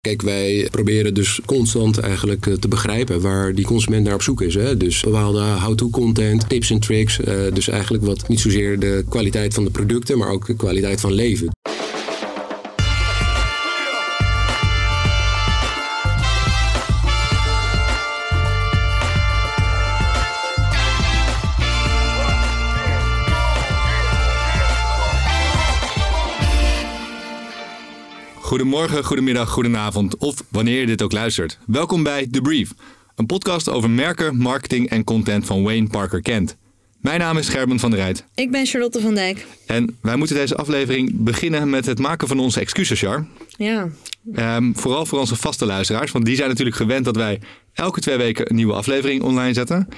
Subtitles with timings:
[0.00, 4.40] Kijk, wij proberen dus constant eigenlijk eh, te begrijpen waar die consument naar op zoek
[4.40, 4.54] is.
[4.54, 4.76] Hè?
[4.76, 7.18] Dus bepaalde how-to content, tips en tricks.
[7.18, 11.00] Uh, dus eigenlijk wat niet zozeer de kwaliteit van de producten, maar ook de kwaliteit
[11.00, 11.48] van leven.
[28.70, 31.58] Goedemorgen, goedemiddag, goedenavond of wanneer je dit ook luistert.
[31.66, 32.72] Welkom bij The Brief,
[33.16, 36.56] een podcast over merken, marketing en content van Wayne Parker Kent.
[37.00, 38.24] Mijn naam is Gerben van der Rijt.
[38.34, 39.46] Ik ben Charlotte van Dijk.
[39.66, 43.26] En wij moeten deze aflevering beginnen met het maken van onze excuses, Char.
[43.56, 43.88] Ja.
[44.34, 47.40] Um, vooral voor onze vaste luisteraars, want die zijn natuurlijk gewend dat wij
[47.72, 49.88] elke twee weken een nieuwe aflevering online zetten.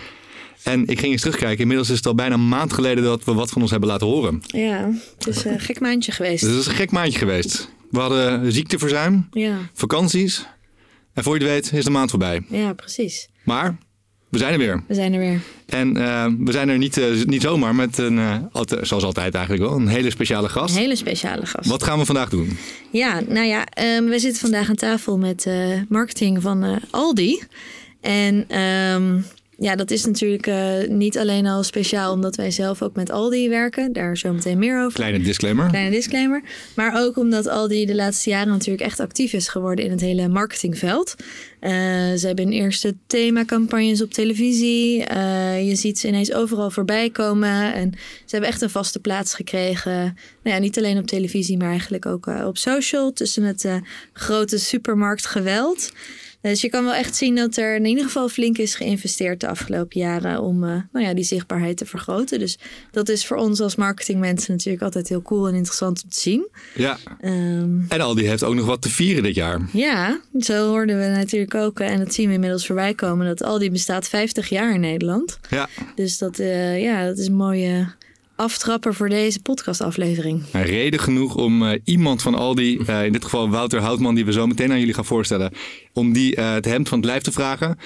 [0.62, 1.60] En ik ging eens terugkijken.
[1.60, 4.06] Inmiddels is het al bijna een maand geleden dat we wat van ons hebben laten
[4.06, 4.42] horen.
[4.46, 6.42] Ja, het is een gek maandje geweest.
[6.44, 7.70] Het is een gek maandje geweest.
[7.92, 9.58] We hadden ziekteverzuim, ja.
[9.72, 10.46] vakanties.
[11.12, 12.42] En voor je het weet is de maand voorbij.
[12.48, 13.28] Ja, precies.
[13.44, 13.78] Maar
[14.28, 14.82] we zijn er weer.
[14.88, 15.40] We zijn er weer.
[15.66, 18.36] En uh, we zijn er niet, uh, niet zomaar met een, uh,
[18.80, 20.74] zoals altijd eigenlijk wel, een hele speciale gast.
[20.74, 21.68] Een hele speciale gast.
[21.68, 22.58] Wat gaan we vandaag doen?
[22.90, 23.66] Ja, nou ja,
[23.98, 25.50] um, we zitten vandaag aan tafel met
[25.88, 27.42] marketing van Aldi.
[28.00, 29.24] En um,
[29.62, 33.48] ja, dat is natuurlijk uh, niet alleen al speciaal omdat wij zelf ook met Aldi
[33.48, 33.92] werken.
[33.92, 34.92] Daar zo meteen meer over.
[34.92, 35.68] Kleine disclaimer.
[35.68, 36.42] Kleine disclaimer.
[36.76, 40.28] Maar ook omdat Aldi de laatste jaren natuurlijk echt actief is geworden in het hele
[40.28, 41.14] marketingveld.
[41.18, 41.70] Uh,
[42.14, 44.98] ze hebben eerste themacampagnes op televisie.
[44.98, 47.74] Uh, je ziet ze ineens overal voorbij komen.
[47.74, 50.00] En ze hebben echt een vaste plaats gekregen.
[50.42, 53.12] Nou ja, niet alleen op televisie, maar eigenlijk ook op social.
[53.12, 53.68] Tussen het
[54.12, 55.92] grote supermarktgeweld.
[56.42, 59.48] Dus je kan wel echt zien dat er in ieder geval flink is geïnvesteerd de
[59.48, 62.38] afgelopen jaren om uh, nou ja, die zichtbaarheid te vergroten.
[62.38, 62.58] Dus
[62.90, 66.48] dat is voor ons als marketingmensen natuurlijk altijd heel cool en interessant om te zien.
[66.74, 66.98] Ja.
[67.24, 69.60] Um, en Aldi heeft ook nog wat te vieren dit jaar.
[69.72, 71.80] Ja, zo hoorden we natuurlijk ook.
[71.80, 73.26] En dat zien we inmiddels voorbij komen.
[73.26, 75.38] Dat Aldi bestaat 50 jaar in Nederland.
[75.50, 75.68] Ja.
[75.94, 77.94] Dus dat, uh, ja, dat is een mooie
[78.42, 80.42] aftrapper voor deze podcastaflevering.
[80.52, 84.32] Reden genoeg om uh, iemand van Aldi, uh, in dit geval Wouter Houtman, die we
[84.32, 85.52] zo meteen aan jullie gaan voorstellen,
[85.92, 87.78] om die uh, het hemd van het lijf te vragen.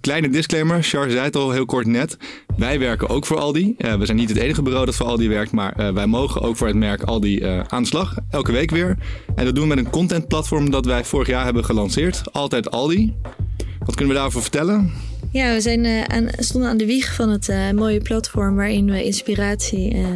[0.00, 2.16] kleine disclaimer, Charles zei het al heel kort net.
[2.56, 3.74] Wij werken ook voor Aldi.
[3.76, 6.66] we zijn niet het enige bureau dat voor Aldi werkt, maar wij mogen ook voor
[6.66, 8.16] het merk Aldi aan de slag.
[8.30, 8.98] Elke week weer.
[9.34, 12.22] En dat doen we met een contentplatform dat wij vorig jaar hebben gelanceerd.
[12.32, 13.14] Altijd Aldi.
[13.78, 14.92] Wat kunnen we daarover vertellen?
[15.30, 18.90] Ja, we zijn, uh, aan, stonden aan de wieg van het uh, mooie platform waarin
[18.90, 20.06] we inspiratie uh,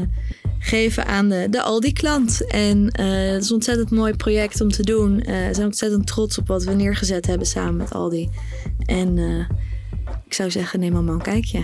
[0.58, 2.46] geven aan de, de Aldi-klant.
[2.46, 5.16] En het is een ontzettend mooi project om te doen.
[5.16, 8.28] we zijn ontzettend trots op wat we neergezet hebben samen met Aldi.
[8.86, 9.18] En
[10.26, 11.62] ik zou zeggen, neem allemaal een kijkje.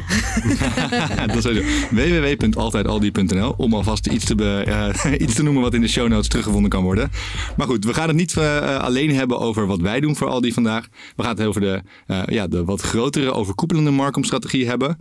[1.32, 1.60] dat is
[1.91, 4.64] www.altijdaldi.nl om alvast iets te, be,
[5.06, 7.10] uh, iets te noemen wat in de show notes teruggevonden kan worden.
[7.56, 10.52] Maar goed, we gaan het niet uh, alleen hebben over wat wij doen voor Aldi
[10.52, 10.88] vandaag.
[11.16, 14.98] We gaan het over de, uh, ja, de wat grotere overkoepelende markomstrategie hebben.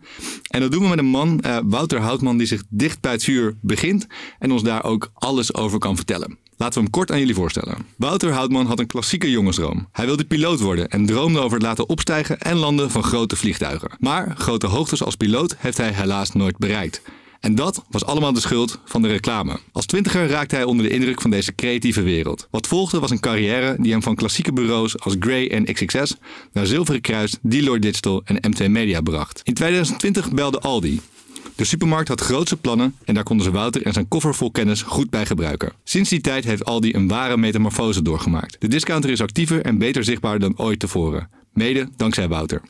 [0.47, 3.55] En dat doen we met een man, Wouter Houtman, die zich dicht bij het vuur
[3.61, 4.07] begint
[4.39, 6.37] en ons daar ook alles over kan vertellen.
[6.61, 7.77] Laten we hem kort aan jullie voorstellen.
[7.97, 9.87] Wouter Houtman had een klassieke jongensdroom.
[9.91, 13.91] Hij wilde piloot worden en droomde over het laten opstijgen en landen van grote vliegtuigen.
[13.99, 17.01] Maar grote hoogtes als piloot heeft hij helaas nooit bereikt.
[17.39, 19.59] En dat was allemaal de schuld van de reclame.
[19.71, 22.47] Als twintiger raakte hij onder de indruk van deze creatieve wereld.
[22.51, 26.15] Wat volgde was een carrière die hem van klassieke bureaus als Grey en XXS
[26.51, 29.41] naar Zilveren Kruis, Deloitte Digital en M2 Media bracht.
[29.43, 31.01] In 2020 belde Aldi,
[31.61, 34.81] de supermarkt had grootse plannen en daar konden ze Wouter en zijn koffer vol kennis
[34.81, 35.71] goed bij gebruiken.
[35.83, 38.55] Sinds die tijd heeft Aldi een ware metamorfose doorgemaakt.
[38.59, 41.29] De discounter is actiever en beter zichtbaar dan ooit tevoren.
[41.53, 42.61] Mede dankzij Wouter.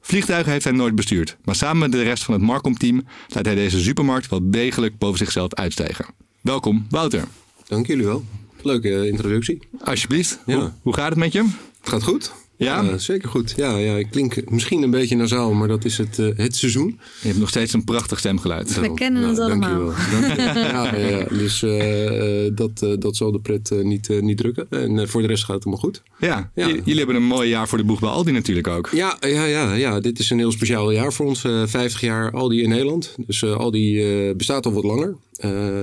[0.00, 3.54] Vliegtuigen heeft hij nooit bestuurd, maar samen met de rest van het Marcom-team laat hij
[3.54, 6.06] deze supermarkt wel degelijk boven zichzelf uitstijgen.
[6.40, 7.24] Welkom, Wouter.
[7.66, 8.24] Dank jullie wel.
[8.62, 9.58] Leuke introductie.
[9.84, 10.38] Alsjeblieft.
[10.46, 10.56] Ja.
[10.56, 11.42] Hoe, hoe gaat het met je?
[11.80, 12.32] Het gaat goed.
[12.64, 12.98] Ja?
[12.98, 13.52] zeker goed.
[13.56, 16.98] Ja, ja, ik klink misschien een beetje nasaal, maar dat is het, uh, het seizoen.
[17.20, 18.80] Je hebt nog steeds een prachtig stemgeluid.
[18.80, 19.84] We kennen het allemaal.
[19.86, 24.66] Dank je ja, ja, dus uh, dat, uh, dat zal de pret niet, niet drukken.
[24.70, 26.02] En voor de rest gaat het allemaal goed.
[26.18, 28.88] Ja, jullie hebben een mooi jaar voor de boeg bij Aldi natuurlijk ook.
[28.92, 30.00] Ja, ja, ja, ja.
[30.00, 31.40] dit is een heel speciaal jaar voor ons.
[31.40, 33.14] 50 jaar Aldi in Nederland.
[33.26, 35.16] Dus Aldi bestaat al wat langer.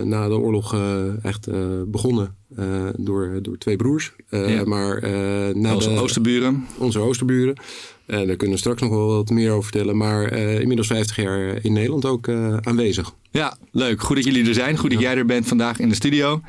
[0.04, 0.76] Na de oorlog
[1.22, 1.48] echt
[1.88, 4.14] begonnen uh, door, door twee broers.
[4.30, 4.64] Ja.
[4.64, 5.02] maar,
[5.58, 6.66] na onze de, oosterburen.
[6.78, 7.56] Onze oosterburen.
[8.10, 9.98] Daar kunnen we straks nog wel wat meer over vertellen.
[9.98, 12.30] Maar inmiddels 50 jaar in Nederland ook
[12.62, 13.14] aanwezig.
[13.32, 14.02] Ja, leuk.
[14.02, 14.78] Goed dat jullie er zijn.
[14.78, 16.42] Goed dat jij er bent vandaag in de studio.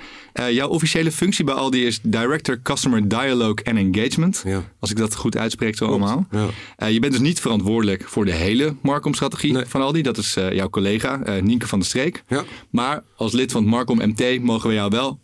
[0.50, 4.42] jouw officiële functie bij Aldi is Director Customer Dialogue and Engagement.
[4.46, 4.64] Ja.
[4.78, 6.26] Als ik dat goed uitspreek zo allemaal.
[6.78, 6.86] Ja.
[6.86, 9.64] je bent dus niet verantwoordelijk voor de hele Marcom-strategie nee.
[9.66, 10.02] van Aldi.
[10.02, 12.22] Dat is jouw collega Nienke van der Streek.
[12.28, 12.44] Ja.
[12.70, 15.18] Maar als lid van het Marcom MT mogen we jou wel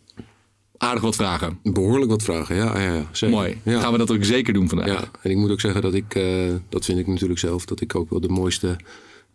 [0.77, 1.59] aardig wat vragen.
[1.63, 2.79] Behoorlijk wat vragen, ja.
[2.79, 3.35] ja, zeker.
[3.35, 3.57] Mooi.
[3.63, 3.79] Ja.
[3.79, 4.87] Gaan we dat ook zeker doen vandaag.
[4.87, 6.23] Ja, en ik moet ook zeggen dat ik, eh,
[6.69, 8.75] dat vind ik natuurlijk zelf, dat ik ook wel de mooiste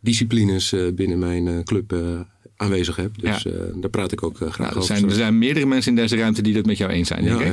[0.01, 1.95] disciplines eh, binnen mijn eh, club
[2.57, 3.21] aanwezig heb.
[3.21, 3.51] Dus Ja.
[3.75, 4.97] daar praat ik ook graag Nou, er, over.
[4.97, 7.41] zijn, er zijn meerdere mensen in deze ruimte die dat met jou eens zijn, denk
[7.41, 7.53] ja, ik.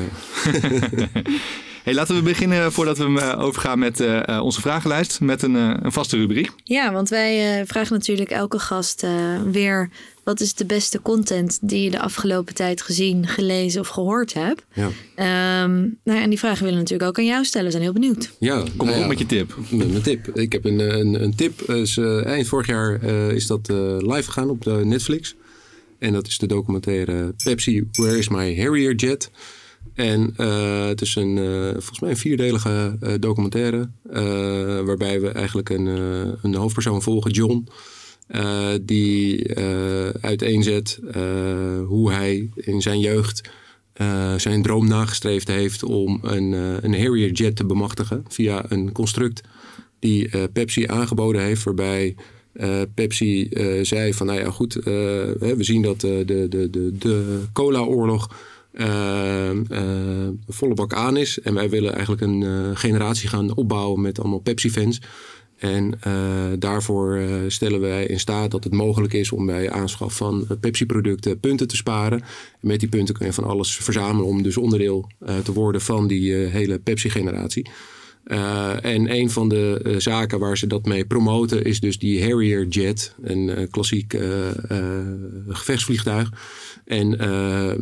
[1.89, 5.19] Hey, laten we beginnen voordat we eh, overgaan met eh, eh, onze vragenlijst.
[5.19, 6.51] Met een, een vaste rubriek.
[6.63, 9.89] Ja, want wij eh, vragen natuurlijk elke gast eh, weer...
[10.23, 14.65] wat is de beste content die je de afgelopen tijd gezien, gelezen of gehoord hebt?
[14.73, 14.89] ja.
[15.15, 17.65] Ehm, nou ja, en die vragen willen we natuurlijk ook aan jou stellen.
[17.65, 18.31] We zijn heel benieuwd.
[18.39, 19.55] Ja, Kom nou op ja, met je tip.
[19.69, 20.27] Met mijn tip.
[20.27, 21.69] Ik heb een, een, een tip.
[22.25, 25.35] Eind vorig jaar eh, is dat eh, live gegaan op de Netflix.
[25.99, 29.31] En dat is de documentaire Pepsi, Where is my Harrier Jet?
[29.99, 33.89] En eh, het is een, eh, volgens mij een vierdelige eh, documentaire.
[34.85, 35.85] waarbij we eigenlijk een,
[36.41, 37.67] een hoofdpersoon volgen, John.
[38.81, 39.55] die
[40.21, 40.99] uiteenzet
[41.87, 43.49] hoe hij in zijn jeugd
[44.37, 46.51] zijn droom nagestreefd heeft om een,
[46.85, 49.41] een Harrier jet te bemachtigen via een construct
[49.99, 52.15] die Pepsi aangeboden heeft, waarbij
[52.93, 53.49] Pepsi
[53.81, 58.29] zei van nou ja goed, we zien dat de, de, de, de cola-oorlog
[58.71, 64.19] eh, volle bak aan is en wij willen eigenlijk een eh, generatie gaan opbouwen met
[64.19, 65.01] allemaal Pepsi-fans.
[65.57, 66.13] En eh,
[66.59, 71.39] daarvoor eh, stellen wij in staat dat het mogelijk is om bij aanschaf van Pepsi-producten
[71.39, 72.21] punten te sparen.
[72.61, 75.09] En met die punten kun je van alles verzamelen om dus onderdeel
[75.43, 77.69] te worden van die hele Pepsi-generatie.
[78.23, 82.23] Eh, en een van de eh, zaken waar ze dat mee promoten is dus die
[82.23, 84.17] Harrier Jet, een eh, klassiek
[85.47, 86.31] gevechtsvliegtuig.
[86.85, 87.17] En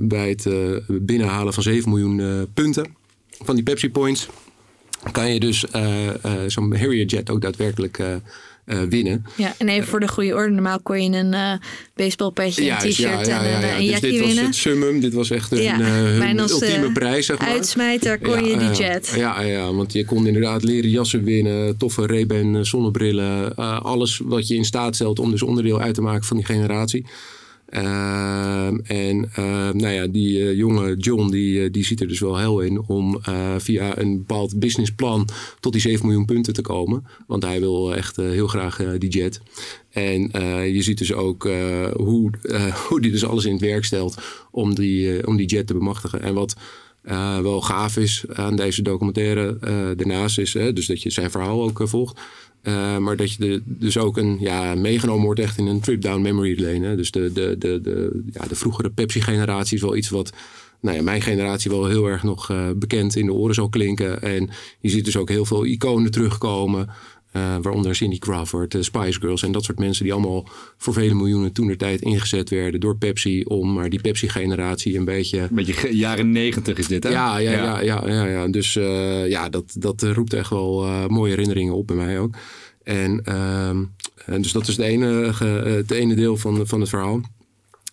[0.07, 0.47] bij het
[0.87, 2.95] binnenhalen van 7 miljoen punten
[3.29, 4.27] van die Pepsi Points
[5.11, 5.65] kan je dus
[6.47, 7.99] zo'n Harrier Jet ook daadwerkelijk
[8.67, 9.25] eh, eh, winnen.
[9.35, 10.53] Ja, en even voor de goede orde.
[10.53, 11.51] Normaal kon je een eh
[11.95, 15.59] baseballpetje, een t-shirt en een, een Dus dit was het summum, dit was echt een,
[15.59, 17.47] eh, hun ultieme eh, prijs, zeg maar.
[17.47, 19.13] Uitsmijter kon je die jet.
[19.15, 23.55] Ja, ja, want je kon inderdaad leren jassen winnen, toffe Ray-Ban eh, zonnebrillen.
[23.55, 26.45] eh, alles wat je in staat stelt om dus onderdeel uit te maken van die
[26.45, 27.05] generatie.
[27.67, 32.19] Ehm, en eh, nou ja, die eh, jonge John die, eh, die ziet er dus
[32.19, 35.27] wel heel in om eh, via een bepaald businessplan
[35.59, 37.07] tot die 7 miljoen punten te komen.
[37.27, 39.41] Want hij wil echt heel graag die jet.
[39.89, 40.21] En
[40.73, 41.43] je ziet dus ook
[41.93, 42.31] hoe,
[42.87, 44.17] hoe die dus alles in het werk stelt
[44.51, 46.21] om die, om die jet te bemachtigen.
[46.21, 46.55] En wat
[47.07, 51.63] eh, wel gaaf is aan deze documentaire eh, daarnaast is dus dat je zijn verhaal
[51.63, 52.19] ook eh, volgt.
[52.61, 56.21] Eh, maar dat je dus ook een, ja, meegenomen wordt echt in een trip down
[56.21, 56.95] memory lane.
[56.95, 60.33] Dus de, de, de, de, ja, de vroegere Pepsi-generatie is wel iets wat
[60.81, 64.21] nou ja, mijn generatie wel heel erg nog eh, bekend in de oren zal klinken.
[64.21, 64.49] En
[64.79, 66.89] je ziet dus ook heel veel iconen terugkomen.
[67.37, 70.47] Eh, waaronder Cindy Crawford, de Spice Girls en dat soort mensen die allemaal
[70.77, 73.43] voor vele miljoenen toen der tijd ingezet werden door Pepsi.
[73.43, 77.09] Om maar die Pepsi-generatie een beetje Een beetje jaren negentig is dit, hè?
[77.09, 78.47] ja, ja, ja, ja, ja, ja.
[78.47, 82.35] Dus eh, ja, dat, dat roept echt wel eh, mooie herinneringen op bij mij ook.
[82.87, 83.83] En, ehm,
[84.25, 87.21] en dus dat is het ene, eh, het ene deel van, van het verhaal.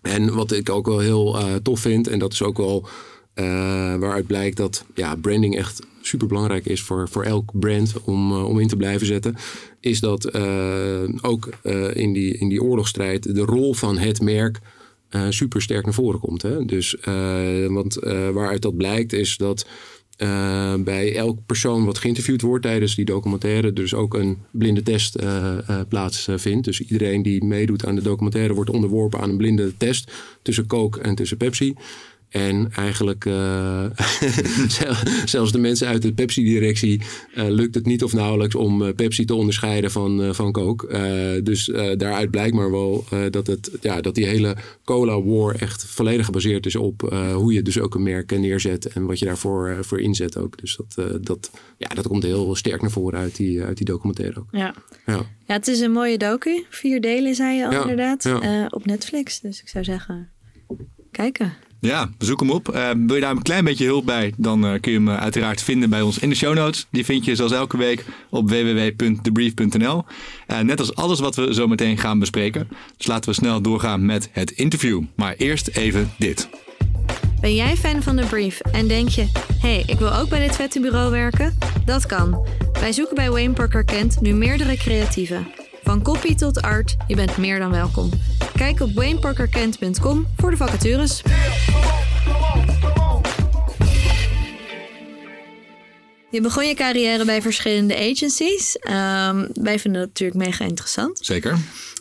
[0.02, 2.86] En wat ik ook wel heel eh, tof vind, en dat is ook wel
[3.34, 3.44] eh,
[3.96, 8.48] waaruit blijkt dat ja, branding echt super belangrijk is voor, voor elk brand om, eh,
[8.48, 9.36] om in te blijven zetten,
[9.80, 11.48] is dat eh, ook
[11.92, 14.58] in, die, in die oorlogsstrijd de rol van het merk
[15.28, 16.42] super sterk naar voren komt.
[16.42, 16.64] Hè?
[16.64, 16.96] Dus,
[17.68, 17.94] want
[18.32, 19.66] waaruit dat blijkt is dat
[20.78, 25.16] bij elk persoon wat geïnterviewd wordt tijdens die documentaire dus ook een blinde test
[25.88, 26.64] plaatsvindt.
[26.64, 30.12] Dus iedereen die meedoet aan de documentaire wordt onderworpen aan een blinde test
[30.42, 31.74] tussen Coke en tussen Pepsi.
[32.34, 33.84] En eigenlijk eh,
[34.68, 37.00] zel- zelfs de mensen uit de Pepsi-directie
[37.34, 41.40] eh, lukt het niet of nauwelijks om eh, Pepsi te onderscheiden van, van Coke.
[41.44, 41.64] Dus
[41.96, 46.76] daaruit blijkt maar wel dat, het, ja, dat die hele cola-war echt volledig gebaseerd is
[46.76, 50.58] op hoe je dus ook een merk neerzet en wat je daarvoor voor inzet ook.
[50.60, 54.40] Dus dat, dat, ja, dat komt heel sterk naar voren uit die, uit die documentaire
[54.40, 54.48] ook.
[54.50, 54.74] Ja.
[55.06, 55.16] Ja.
[55.46, 56.64] ja, het is een mooie docu.
[56.70, 58.22] Vier delen, zei je al Ja, inderdaad.
[58.24, 58.66] ja.
[58.70, 59.40] op Netflix.
[59.40, 60.30] Dus ik zou zeggen,
[61.10, 61.52] kijken.
[61.84, 62.68] Ja, bezoek hem op.
[62.68, 65.16] Eh, wil je daar een klein beetje hulp bij, dan eh, kun je hem eh,
[65.16, 66.86] uiteraard vinden bij ons in de show notes.
[66.90, 70.04] Die vind je zoals elke week op www.debrief.nl.
[70.62, 72.68] Net als alles wat we zo meteen gaan bespreken.
[72.96, 75.02] Dus laten we snel doorgaan met het interview.
[75.14, 76.48] Maar eerst even dit.
[77.40, 79.26] Ben jij fan van The Brief en denk je...
[79.60, 81.58] hey, ik wil ook bij dit vette bureau werken?
[81.84, 82.46] Dat kan.
[82.72, 85.46] Wij zoeken bij Wayne Parker Kent nu meerdere creatieven.
[85.84, 88.10] Van copy tot art, je bent meer dan welkom.
[88.56, 91.22] Kijk op wayneparkerkent.com voor de vacatures.
[96.30, 98.76] Je begon je carrière bij verschillende agencies.
[98.78, 101.18] Ehm, wij vinden dat natuurlijk mega interessant.
[101.22, 101.58] Zeker.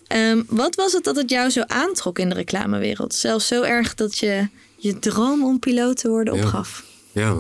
[0.08, 3.14] Ehm, wat was het dat het jou zo aantrok in de reclamewereld?
[3.16, 4.48] Zelfs zo erg dat je
[4.78, 6.42] je droom om piloot te worden Ja.
[6.44, 6.84] opgaf.
[7.12, 7.36] Ja,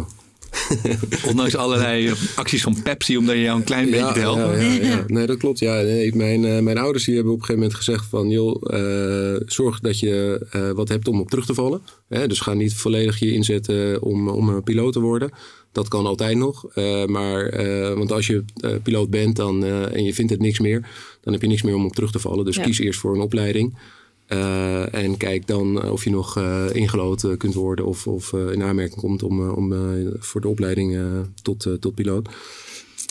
[1.30, 4.60] Ondanks allerlei acties van Pepsi om daar jou een klein beetje te helpen.
[4.62, 5.04] Ja, ja, ja.
[5.16, 5.60] Nee, dat klopt.
[5.60, 8.30] Ja, nee, mijn, eh, mijn ouders die hebben op een gegeven moment gezegd van...
[8.30, 11.82] joh, eh, zorg dat je eh, wat hebt om op terug te vallen.
[12.10, 12.28] Hè?
[12.28, 15.30] Dus ga niet volledig je inzetten om, om een piloot te worden.
[15.72, 16.66] Dat kan altijd nog.
[16.74, 20.40] Eh, maar, eh, want als je eh, piloot bent dan, eh, en je vindt het
[20.42, 20.90] niks meer...
[21.22, 22.46] dan heb je niks meer om op terug te vallen.
[22.46, 22.64] Dus Ja.
[22.64, 23.78] kies eerst voor een opleiding...
[24.28, 28.64] Eh, en kijk dan of je nog eh ingeloten kunt worden of, of eh, in
[28.64, 29.80] aanmerking komt om, eh, om, eh,
[30.20, 31.02] voor de opleiding eh,
[31.42, 32.30] tot, eh, tot piloot.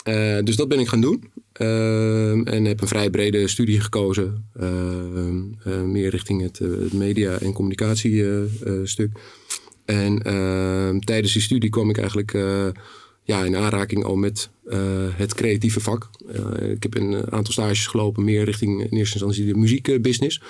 [0.03, 1.23] Eh, dus dat ben ik gaan doen.
[1.53, 4.45] Ehm, en heb een vrij brede studie gekozen.
[4.59, 9.11] Ehm, eh, meer richting het, eh, media- en communicatiestuk.
[9.85, 12.67] en ehm, tijdens die studie kwam ik eigenlijk eh,
[13.23, 14.79] ja, in aanraking al met eh,
[15.15, 16.09] het creatieve vak.
[16.27, 20.41] Eh, ik heb een aantal stages gelopen, meer richting in eerste instantie de muziekbusiness.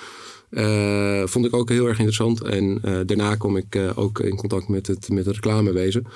[0.54, 2.42] Eh, vond ik ook heel erg interessant.
[2.42, 6.06] En eh, daarna kwam ik eh, ook in contact met het, met het reclamewezen.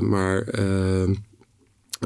[0.00, 1.14] Maar ehm,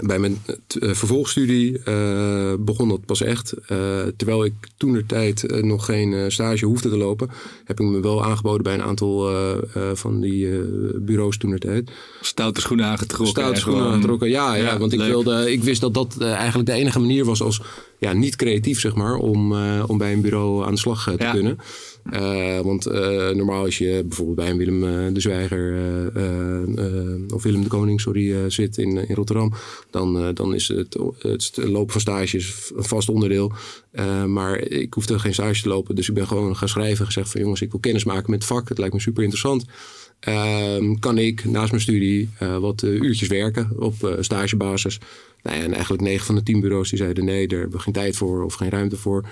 [0.02, 3.52] bij mijn t- eh, vervolgstudie eh, begon dat pas echt.
[3.52, 3.78] Eh,
[4.16, 7.30] terwijl ik toen de tijd eh, nog geen eh, stage hoefde te lopen,
[7.64, 10.58] heb ik me wel aangeboden bij een aantal eh, eh, van die eh,
[10.94, 11.90] bureaus toen de tijd.
[12.20, 13.28] Stoute schoenen aangetrokken.
[13.28, 14.28] Stoute en schoenen aangetrokken.
[14.30, 15.08] Ja, ja, Ja, want ik, leuk.
[15.08, 17.62] wilde, ik wist dat dat eh, eigenlijk de enige manier was als
[17.98, 21.14] ja, niet creatief, zeg maar, om, eh, om bij een bureau aan de slag eh,
[21.14, 21.30] te Ja.
[21.32, 21.58] kunnen.
[22.10, 25.74] Eh, want eh, normaal als je bijvoorbeeld bij Willem eh, de Zwijger
[27.34, 29.52] of Willem de Koning sorry, zit in, in Rotterdam,
[29.90, 33.52] dan, dan is het, het lopen van stages een vast onderdeel.
[34.26, 37.06] Maar ik hoefde geen stage te lopen, dus ik ben gewoon gaan schrijven.
[37.06, 38.68] Gezegd van jongens, ik wil kennis maken met het vak.
[38.68, 39.64] Het lijkt me super interessant.
[40.20, 42.28] Ehm, kan ik naast mijn studie
[42.60, 45.00] wat uurtjes werken op stagebasis.
[45.42, 47.92] Nou en eigenlijk 9 van de 10 bureaus die zeiden nee, daar hebben we geen
[47.92, 49.24] tijd voor of geen ruimte voor.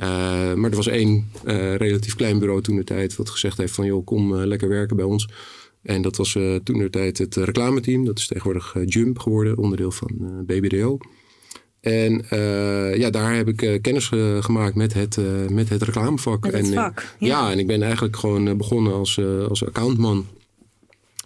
[0.00, 3.74] Eh, maar er was één eh, relatief klein bureau toen de tijd wat gezegd heeft
[3.74, 5.28] van joh, kom eh, lekker werken bij ons.
[5.82, 6.32] En dat was
[6.64, 8.04] toen de tijd het reclameteam.
[8.04, 10.08] Dat is tegenwoordig Jump geworden, onderdeel van
[10.46, 10.98] BBDO.
[11.80, 12.24] En
[12.98, 15.18] ja, daar heb ik kennis gemaakt met het,
[15.50, 16.44] met het reclamevak.
[16.44, 17.26] Met het en, vak, ja.
[17.26, 17.50] ja.
[17.50, 20.26] en ik ben eigenlijk gewoon begonnen als, als accountman.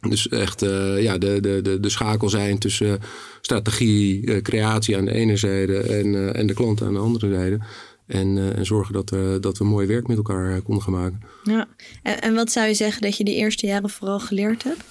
[0.08, 0.60] Dus echt
[0.98, 3.00] ja, de, de, de, de schakel zijn tussen
[3.40, 7.58] strategie, creatie aan de ene zijde en, en de klant aan de andere zijde.
[8.06, 10.92] En, eh, en zorgen dat, eh, dat we mooi werk met elkaar eh, konden gaan
[10.92, 11.20] maken.
[11.44, 11.66] Ja.
[12.02, 14.84] En, en wat zou je zeggen dat je die eerste jaren vooral geleerd hebt?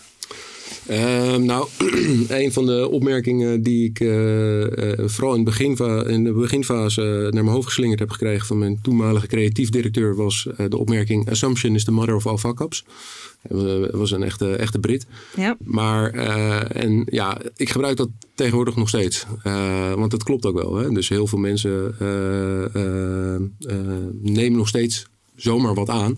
[0.88, 1.68] Ehm, nou,
[2.28, 7.44] een van de opmerkingen die ik eh, eh, vooral in, beginfa in de beginfase naar
[7.44, 11.75] mijn hoofd geslingerd heb gekregen van mijn toenmalige creatief directeur was eh, de opmerking Assumption
[11.75, 12.86] is the mother of all fuck-ups.
[13.92, 15.06] Was een echte, echte Brit.
[15.36, 15.58] Ja.
[15.63, 16.10] Maar
[16.63, 19.25] en ja, ik gebruik dat tegenwoordig nog steeds.
[19.96, 20.75] Want het klopt ook wel.
[20.75, 20.90] Hè?
[20.90, 21.96] Dus heel veel mensen
[24.22, 26.18] nemen nog steeds zomaar wat aan.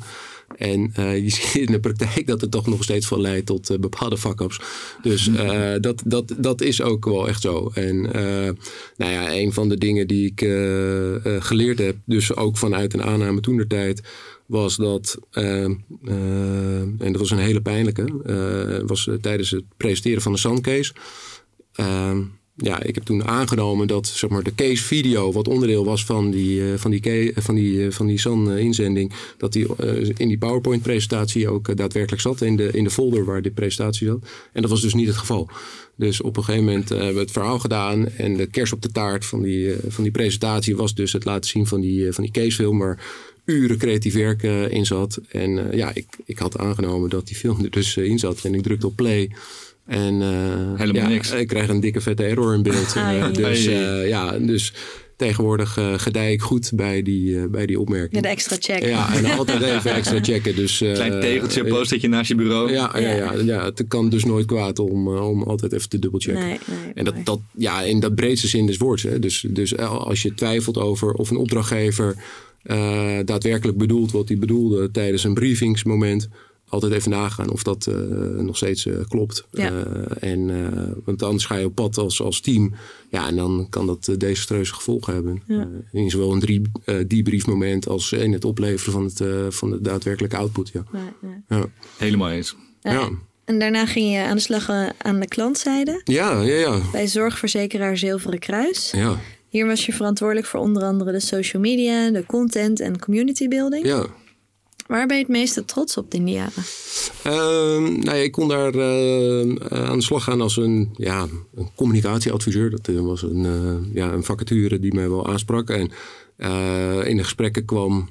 [0.57, 3.69] En eh, je ziet in de praktijk dat het toch nog steeds van leidt tot
[3.69, 4.59] eh, bepaalde fuck-ups.
[5.01, 7.71] Dus eh, dat, dat, dat is ook wel echt zo.
[7.73, 8.01] En
[8.97, 10.39] nou ja, een van de dingen die ik
[11.39, 14.01] geleerd heb, dus ook vanuit een aanname toen de tijd,
[14.45, 20.31] was dat, eh, eh, en dat was een hele pijnlijke, was tijdens het presenteren van
[20.31, 20.93] de Sandcase.
[22.57, 26.31] Ja, ik heb toen aangenomen dat zeg maar, de case video, wat onderdeel was van
[26.31, 30.27] die, eh, van die, ca- van die, eh, van die SAN-inzending, dat die eh, in
[30.27, 34.19] die PowerPoint-presentatie ook eh, daadwerkelijk zat, in de, in de folder waar die presentatie zat.
[34.53, 35.49] En dat was dus niet het geval.
[35.95, 38.81] Dus op een gegeven moment eh, hebben we het verhaal gedaan en de kers op
[38.81, 42.07] de taart van die, eh, van die presentatie was dus het laten zien van die,
[42.07, 43.05] eh, van die casefilm, waar
[43.45, 45.19] uren creatief werk eh, in zat.
[45.29, 48.43] En eh, ja, ik, ik had aangenomen dat die film er dus eh, in zat
[48.43, 49.31] en ik drukte op play.
[49.85, 51.31] En eh, Helemaal ja, niks.
[51.31, 52.95] ik krijg een dikke vette error in beeld.
[52.95, 53.31] Eh, Ai.
[53.33, 54.73] dus eh, ja, dus
[55.17, 58.15] tegenwoordig eh gedij ik goed bij die, eh, bij die opmerking.
[58.15, 58.85] Ja, de extra check.
[58.85, 60.55] Ja, en altijd even extra checken.
[60.55, 62.71] Dus, eh, Klein tegeltje, eh, post-itje naast je bureau.
[62.71, 65.99] ja, ja, ja, ja, het kan dus nooit kwaad om, eh, om altijd even te
[65.99, 66.43] dubbelchecken.
[66.43, 67.25] Nee, nee, en dat, mooi.
[67.25, 69.03] dat, ja, in dat breedste zin des woords.
[69.03, 69.19] Hè.
[69.19, 72.15] Dus, dus als je twijfelt over of een opdrachtgever
[72.63, 76.27] eh, daadwerkelijk bedoelt wat hij bedoelde tijdens een briefingsmoment,
[76.69, 77.95] altijd even nagaan of dat eh,
[78.43, 79.45] nog steeds eh, klopt.
[79.51, 79.69] Ja.
[79.71, 82.73] Eh, en, eh, want anders ga je op pad als, als team.
[83.09, 85.41] Ja, en dan kan dat desastreuze gevolgen hebben.
[85.47, 85.67] Ja.
[85.91, 86.61] In zowel een drie,
[87.07, 90.71] debriefmoment als in het opleveren van, het, eh, van de daadwerkelijke output.
[90.73, 90.83] Ja.
[91.49, 91.65] Ja.
[91.97, 92.55] Helemaal eens.
[92.81, 92.91] Ja.
[92.91, 93.09] Ja.
[93.45, 96.79] En daarna ging je aan de slag aan de klantzijde Ja, ja, ja.
[96.91, 98.91] bij zorgverzekeraar Zilveren Kruis.
[98.91, 99.19] Ja,
[99.49, 103.85] Hier was je verantwoordelijk voor onder andere de social media, de content en community building.
[103.85, 104.05] ja.
[104.85, 106.63] Waar ben je het meeste trots op in die jaren?
[107.23, 111.69] Ehm, nou ja, ik kon daar eh, aan de slag gaan als een, ja, een
[111.75, 112.69] communicatieadviseur.
[112.69, 115.69] Dat eh, was een, eh, ja, een vacature die mij wel aansprak.
[115.69, 115.91] En
[117.07, 118.09] in de gesprekken kwam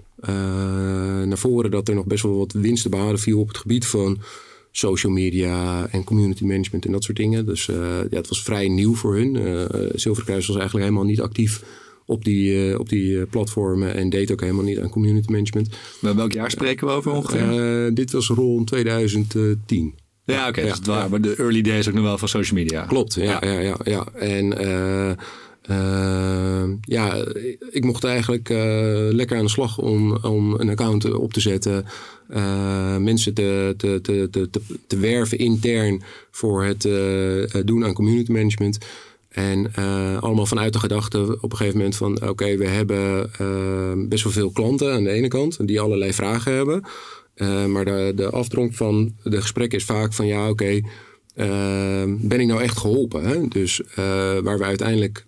[1.27, 3.87] naar voren dat er nog best wel wat winst te behalen viel op het gebied
[3.87, 4.19] van
[4.71, 7.47] social media en community management en dat soort dingen.
[7.47, 7.67] Dus
[8.11, 9.39] ja, het was vrij nieuw voor hun.
[9.95, 11.63] Zilverkruis was eigenlijk helemaal niet actief
[12.07, 15.69] op die, uh, op die uh, platformen en deed ook helemaal niet aan community management.
[16.01, 17.87] Maar welk jaar spreken we over ongeveer?
[17.87, 19.95] Uh, dit was rond 2010.
[20.25, 20.49] Ja, oké.
[20.49, 21.09] Okay, ja, dus ja.
[21.09, 22.83] maar de early days ook nog wel van social media.
[22.83, 23.77] Klopt, ja, ja, ja.
[23.85, 24.47] ja, En
[26.81, 27.25] ja,
[27.71, 28.49] ik mocht eigenlijk
[29.15, 31.85] lekker aan de slag om, om een account op te zetten.
[33.05, 36.83] mensen te, te, te, te, te werven intern voor het
[37.67, 38.79] doen aan community management.
[39.35, 42.29] En uh, allemaal vanuit de gedachte op een gegeven moment van...
[42.29, 45.67] oké, we hebben uh, best wel veel klanten aan de ene kant...
[45.67, 46.83] die allerlei vragen hebben.
[47.37, 50.27] Uh, maar de, de afdronk van de gesprekken is vaak van...
[50.27, 50.81] ja, oké,
[52.07, 53.25] ben ik nou echt geholpen?
[53.25, 53.49] Hè?
[53.49, 53.81] Dus
[54.43, 55.27] waar we uiteindelijk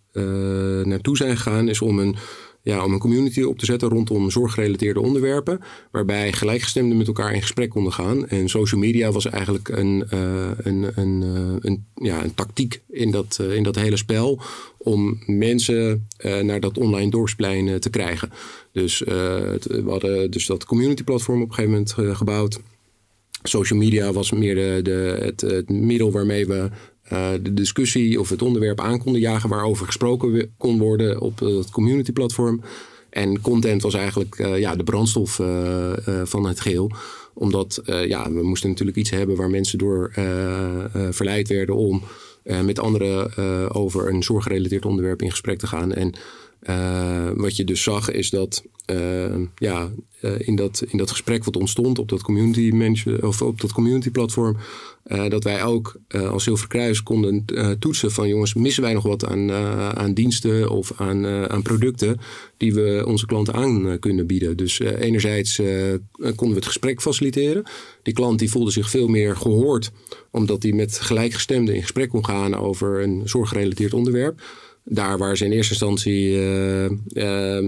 [0.84, 1.68] naartoe zijn gegaan...
[1.68, 2.16] is om een
[2.66, 5.60] ja, om een community op te zetten rondom zorggerelateerde onderwerpen.
[5.90, 8.28] Waarbij gelijkgestemden met elkaar in gesprek konden gaan.
[8.28, 13.10] En social media was eigenlijk een, uh, een, een, uh, een, ja, een tactiek in
[13.10, 14.40] dat, uh, in dat hele spel.
[14.78, 16.08] Om mensen
[16.42, 18.30] naar dat online dorpsplein te krijgen.
[18.72, 22.60] Dus we hadden dus dat community platform op een gegeven moment gebouwd.
[23.42, 26.70] Social media was meer de, de, het middel waarmee we
[27.12, 31.70] uh, de discussie of het onderwerp aan konden jagen waarover gesproken kon worden op het
[31.70, 32.60] community platform.
[33.10, 35.40] En content was eigenlijk uh, ja, de brandstof
[36.24, 36.90] van het geheel.
[37.34, 40.12] Omdat ja, we moesten natuurlijk iets hebben waar mensen door
[41.10, 42.02] verleid werden om
[42.42, 43.36] met anderen
[43.74, 45.92] over een zorggerelateerd onderwerp in gesprek te gaan.
[45.92, 46.12] En
[47.34, 48.64] wat je dus zag is dat
[49.56, 49.90] ja,
[50.38, 54.10] in, dat, in dat gesprek wat ontstond op dat community, mensen, of op dat community
[54.10, 54.56] platform,
[55.28, 59.52] dat wij ook als Zilverkruis konden uh, toetsen van jongens, missen wij nog wat aan,
[59.96, 62.18] aan diensten of aan, aan producten
[62.56, 64.56] die we onze klanten aan kunnen bieden.
[64.56, 65.56] Dus enerzijds
[66.18, 67.62] konden we het gesprek faciliteren.
[68.02, 69.90] Die klant die voelde zich veel meer gehoord,
[70.30, 74.40] omdat hij met gelijkgestemden in gesprek kon gaan over een zorggerelateerd onderwerp.
[74.88, 76.30] Daar waar ze in eerste instantie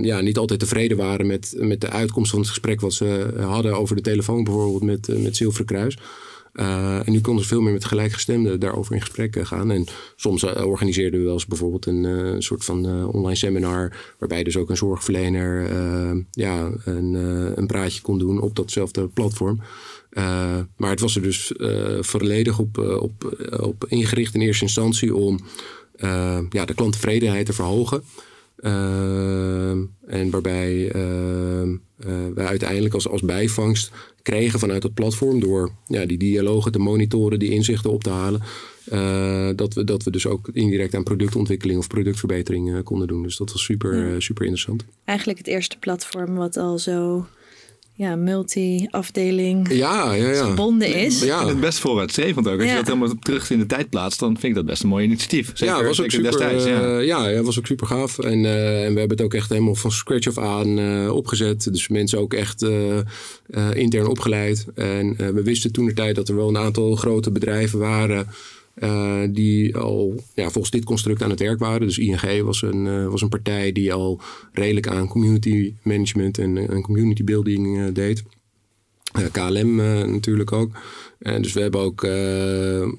[0.02, 3.78] ja, niet altijd tevreden waren met, met de uitkomst van het gesprek wat ze hadden
[3.78, 5.98] over de telefoon, bijvoorbeeld met, met Zilveren Kruis.
[6.52, 9.70] En nu konden ze veel meer met gelijkgestemden daarover in gesprek eh, gaan.
[9.70, 14.14] En soms organiseerden we wel eens bijvoorbeeld een soort van online seminar.
[14.18, 15.72] Waarbij dus ook een zorgverlener
[16.30, 17.14] ja, een,
[17.58, 19.60] een praatje kon doen op datzelfde platform.
[20.76, 21.52] maar het was er dus
[22.00, 25.38] volledig op, op, op ingericht in eerste instantie om
[26.50, 28.02] ja, de klanttevredenheid te verhogen.
[30.06, 30.90] en waarbij
[32.34, 33.90] we uiteindelijk als, als bijvangst
[34.22, 38.42] kregen vanuit het platform door ja, die dialogen te monitoren, die inzichten op te halen.
[39.56, 43.22] Dat, we, dat we dus ook indirect aan productontwikkeling of productverbetering konden doen.
[43.22, 44.84] Dus dat was super, super interessant.
[45.04, 47.26] Eigenlijk het eerste platform wat al zo
[47.98, 50.44] ja, multi-afdeling ja, ja, ja.
[50.44, 51.22] gebonden is.
[51.22, 51.40] Ja.
[51.40, 52.60] En het best vooruitstrevend ook.
[52.60, 54.88] Als je dat helemaal terug in de tijd plaatst, dan vind ik dat best een
[54.88, 55.50] mooi initiatief.
[55.54, 56.64] Zeker, ja, was ook super, destijds.
[56.64, 56.98] Ja.
[56.98, 58.18] ja, ja, was ook super gaaf.
[58.18, 61.72] En, uh, en we hebben het ook echt helemaal van scratch af aan uh, opgezet.
[61.72, 62.98] Dus mensen ook echt uh,
[63.72, 64.66] intern opgeleid.
[64.74, 68.26] En we wisten toen de tijd dat er wel een aantal grote bedrijven waren
[68.80, 71.86] uh, die al ja, volgens dit construct aan het werk waren.
[71.86, 74.20] Dus ING was een, uh, was een partij die al
[74.52, 78.22] redelijk aan community management en, en community building uh, deed.
[79.32, 79.74] KLM
[80.10, 80.70] natuurlijk ook.
[81.18, 82.02] En dus we hebben ook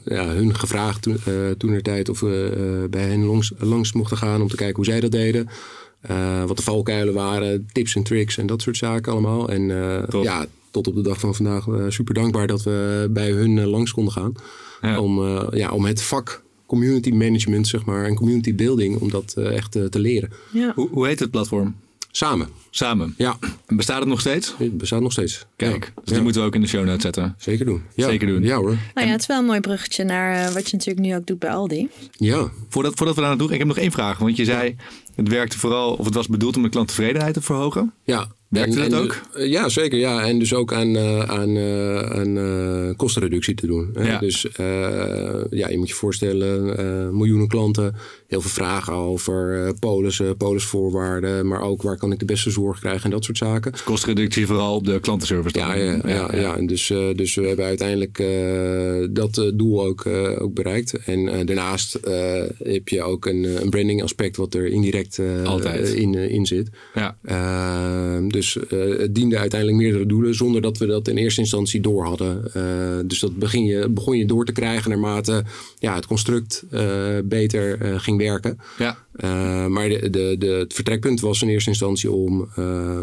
[0.05, 1.17] ja, hun gevraagd toen,
[1.57, 4.85] toen er tijd of we bij hen langs, langs mochten gaan om te kijken hoe
[4.85, 5.47] zij dat deden.
[6.45, 9.49] wat de valkuilen waren, tips en tricks en dat soort zaken allemaal.
[9.49, 9.61] En
[10.21, 14.13] ja, tot op de dag van vandaag super dankbaar dat we bij hun langs konden
[14.13, 14.33] gaan.
[14.81, 19.35] Om, uh, ja, om het vak community management zeg maar, en community building, om dat
[19.37, 20.31] uh, echt uh, te leren.
[20.51, 20.71] Ja.
[20.75, 21.75] Hoe, hoe heet het platform?
[22.11, 22.47] Samen.
[22.69, 23.13] Samen?
[23.17, 23.37] Ja.
[23.65, 24.55] En bestaat het nog steeds?
[24.57, 25.45] Het bestaat nog steeds.
[25.55, 26.01] Kijk, ja.
[26.03, 27.35] dus die moeten we ook in de show notes zetten.
[27.37, 27.83] Zeker doen.
[27.95, 28.07] Ja.
[28.07, 28.43] Zeker doen.
[28.43, 28.77] Ja hoor.
[28.93, 31.39] Nou ja, het is wel een mooi bruggetje naar wat je natuurlijk nu ook doet
[31.39, 31.89] bij Aldi.
[32.11, 32.49] Ja.
[32.69, 34.17] Voordat, voordat we daar naartoe gaan, ik heb nog één vraag.
[34.17, 34.75] Want je zei,
[35.15, 37.93] het werkte vooral, of het was bedoeld om de klanttevredenheid te verhogen.
[38.03, 38.27] Ja.
[38.49, 39.21] Werkte dat ook?
[39.37, 39.99] Uh, ja, zeker.
[39.99, 40.25] Ja.
[40.25, 43.95] En dus ook aan, uh, aan, uh, aan kostenreductie te doen.
[43.99, 44.19] Ja.
[44.19, 44.47] Dus
[45.49, 46.65] ja, je moet je voorstellen,
[47.15, 47.95] miljoenen klanten,
[48.27, 53.03] heel veel vragen over polissen, polisvoorwaarden, maar ook waar kan ik de beste zorg krijgen
[53.03, 53.71] en dat soort zaken.
[53.71, 55.57] Dus kostenreductie vooral op de klantenservice.
[55.57, 56.57] Ja, ja, ja, ja, ja.
[56.57, 58.23] En dus, dus we hebben uiteindelijk
[59.11, 60.05] dat doel ook,
[60.39, 60.93] ook bereikt.
[60.93, 61.99] En daarnaast
[62.57, 65.17] heb je ook een, een branding aspect wat er indirect
[65.95, 66.69] in, in zit.
[66.93, 67.17] Ja.
[68.27, 68.57] dus dus
[68.99, 72.51] het diende uiteindelijk meerdere doelen zonder dat we dat in eerste instantie door hadden.
[73.07, 75.43] dus dat begin je, begon je door te krijgen naarmate
[75.79, 76.63] ja, het construct
[77.23, 78.59] beter ging werken.
[78.77, 78.97] Ja.
[79.67, 82.49] maar de, de, de, het vertrekpunt was in eerste instantie om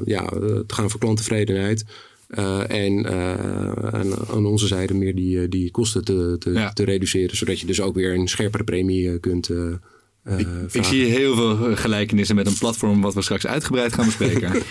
[0.04, 0.24] ja,
[0.66, 1.84] te gaan voor klanttevredenheid.
[2.30, 7.36] Uh, en uh, aan, aan, onze zijde meer die, die kosten te, te, te, reduceren.
[7.36, 9.74] Zodat je dus ook weer een scherpere premie kunt uh,
[10.36, 14.50] ik, ik, zie heel veel gelijkenissen met een platform wat we straks uitgebreid gaan bespreken.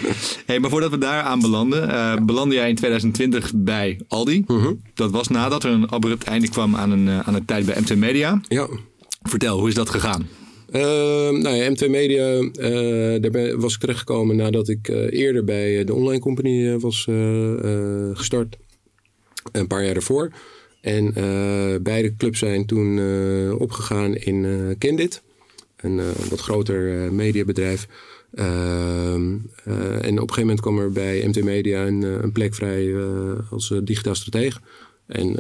[0.46, 4.44] hey, maar voordat we daar aan belanden, uh, belandde jij in 2020 bij Aldi.
[4.48, 7.80] Uh Dat was nadat er een abrupt einde kwam aan een, aan een tijd bij
[7.80, 8.42] MT Media.
[8.48, 8.68] Ja.
[9.22, 10.28] Vertel, hoe is dat gegaan?
[10.72, 10.82] Uh,
[11.30, 12.50] nou ja, M2 Media,
[13.20, 17.08] daar was ik terechtgekomen nadat ik eerder bij de online company was
[18.14, 18.58] gestart.
[19.52, 20.32] Een paar jaar ervoor.
[20.82, 21.14] En
[21.84, 23.00] beide clubs zijn toen
[23.60, 25.24] opgegaan in Candid.
[25.86, 27.88] Een wat groter mediabedrijf.
[28.34, 32.96] Ehm, en op een gegeven moment kwam er bij MT Media een, een plek vrij
[33.50, 34.60] als digitaal stratege.
[35.08, 35.40] En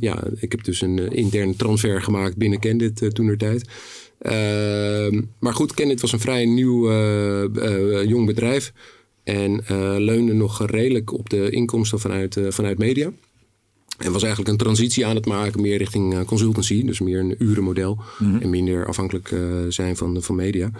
[0.00, 3.68] ja, ik heb dus een interne transfer gemaakt binnen Candid toen er tijd.
[4.20, 8.72] Ehm, maar goed, Kenneth was een vrij nieuw eh, eh, jong bedrijf.
[9.24, 13.12] En eh, leunde nog redelijk op de inkomsten vanuit, vanuit media.
[14.00, 16.84] En was eigenlijk een transitie aan het maken, meer richting consultancy.
[16.84, 17.98] Dus meer een urenmodel.
[18.18, 18.36] Mhm.
[18.36, 19.34] En minder afhankelijk
[19.68, 20.70] zijn van, van media.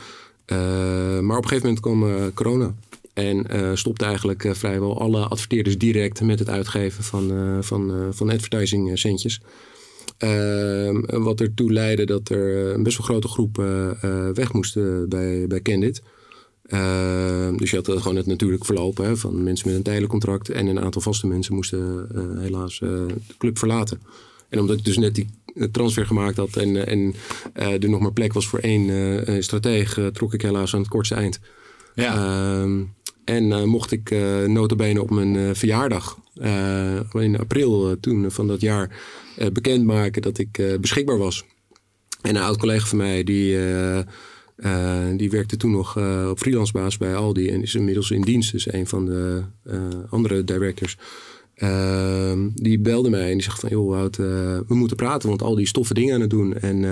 [1.21, 2.75] maar op een gegeven moment kwam corona.
[3.15, 3.47] En
[3.79, 9.41] stopte eigenlijk vrijwel alle adverteerders direct met het uitgeven van, van, van advertising centjes.
[10.19, 13.57] Uh, wat ertoe leidde dat er een best wel grote groep
[14.35, 16.03] weg moesten bij, bij Candid.
[16.75, 20.49] Uh, dus je had gewoon het natuurlijk verlopen hè, van mensen met een tijdelijk contract.
[20.49, 23.07] En een aantal vaste mensen moesten eh, helaas de
[23.39, 24.01] club verlaten.
[24.49, 25.29] En omdat ik dus net die
[25.73, 27.15] transfer gemaakt had en, en
[27.53, 31.41] er nog maar plek was voor één stratege, trok ik helaas aan het kortste eind.
[31.95, 32.15] Ja.
[32.15, 32.83] Ehm,
[33.25, 36.19] en mocht ik uh, notabene op mijn verjaardag
[37.13, 39.01] in april toen van dat jaar
[39.39, 41.45] uh, bekendmaken dat ik beschikbaar was.
[42.23, 43.57] En een oud collega van mij, die,
[44.61, 45.97] uh, die werkte toen nog
[46.31, 48.53] op freelance basis bij Aldi en is inmiddels in dienst.
[48.53, 49.43] Dus een van de
[50.09, 50.97] andere directors.
[51.55, 55.55] Ehm, die belde mij en die zegt van, joh Wout, we moeten praten, want al
[55.55, 56.59] die stoffe dingen aan het doen.
[56.59, 56.85] En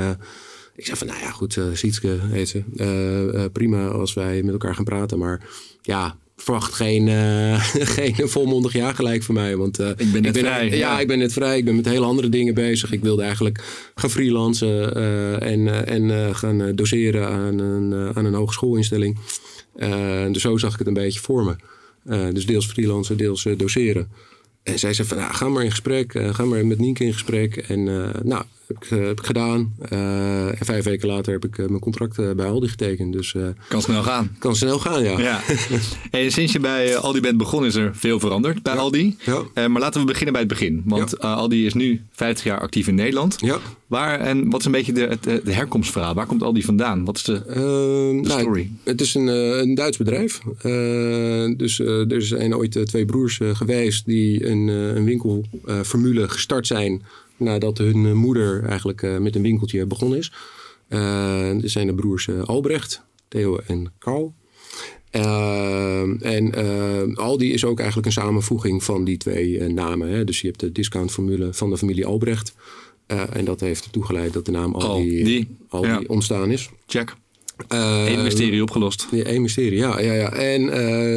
[0.76, 3.50] ik zei van, nou ja, goed, Sietske heet ze.
[3.52, 5.48] prima als wij met elkaar gaan praten, maar
[5.82, 7.64] ja, verwacht geen, uh,
[7.96, 9.56] geen volmondig jaar gelijk voor mij.
[9.56, 10.76] Want uh, ik ben net vrij.
[10.76, 11.58] Ja, ik ben net vrij.
[11.58, 12.92] Ik ben met hele andere dingen bezig.
[12.92, 19.18] Ik wilde eigenlijk gaan freelancen uh, en, en gaan doseren aan een, aan een hogeschoolinstelling.
[20.32, 22.32] dus zo zag ik het een beetje voor me.
[22.32, 24.08] dus deels freelancen, deels doseren.
[24.62, 26.12] En zij zei van, nou, ga maar in gesprek.
[26.30, 27.56] ga maar met Nienke in gesprek.
[27.56, 27.84] En
[28.22, 29.74] nou, heb ik, heb ik gedaan.
[29.88, 33.12] en vijf weken later heb ik mijn contract bij Aldi getekend.
[33.12, 33.34] Dus,
[33.68, 34.36] kan snel gaan.
[34.38, 35.20] Kan snel gaan, ja.
[35.20, 35.40] ja.
[36.10, 39.16] En sinds je bij Aldi bent begonnen is er veel veranderd bij Aldi.
[39.24, 39.68] Ja.
[39.68, 40.82] maar laten we beginnen bij het begin.
[40.84, 43.36] Want Aldi is nu 50 jaar actief in Nederland.
[43.40, 43.58] Ja.
[43.86, 46.14] Waar en wat is een beetje de, de, de herkomstverhaal?
[46.14, 47.04] Waar komt Aldi vandaan?
[47.04, 48.70] Wat is de, de nou, story?
[48.84, 50.40] Het is een, een Duits bedrijf.
[51.56, 57.02] Dus er zijn ooit twee broers geweest die een, een winkelformule gestart zijn
[57.38, 60.32] nadat hun moeder eigenlijk uh, met een winkeltje begonnen is.
[60.88, 64.34] Uh, er zijn de broers uh, Albrecht, Theo en Carl.
[66.20, 70.08] en Aldi is ook eigenlijk een samenvoeging van die twee namen.
[70.08, 70.24] Hè?
[70.24, 72.54] Dus je hebt de discountformule van de familie Albrecht.
[73.06, 76.02] en dat heeft ertoe geleid dat de naam Aldi, Aldi ja.
[76.06, 76.70] ontstaan is.
[76.86, 77.16] Check.
[77.68, 79.06] Eén mysterie opgelost.
[79.10, 80.00] Ja, één mysterie, ja.
[80.00, 80.32] ja, ja.
[80.32, 80.64] En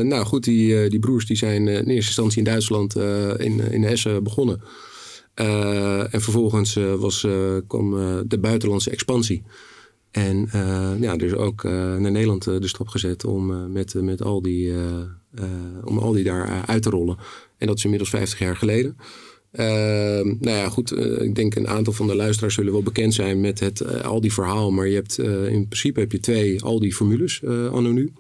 [0.08, 2.96] nou goed, die, die broers die zijn in eerste instantie in Duitsland
[3.38, 4.62] in, in Essen begonnen.
[5.42, 7.92] Uh, en vervolgens uh, was, uh, kwam
[8.28, 9.44] de buitenlandse expansie.
[10.12, 10.50] En
[11.00, 14.74] ja, dus ook naar Nederland de stap gezet om, met, met al die,
[15.84, 17.18] om al die daar uit te rollen.
[17.58, 18.98] En dat is inmiddels 50 jaar geleden.
[20.40, 20.98] nou ja, goed.
[21.22, 24.72] ik denk een aantal van de luisteraars zullen wel bekend zijn met het Aldi verhaal.
[24.72, 28.14] Maar je hebt in principe heb je twee Aldi formules anno nu.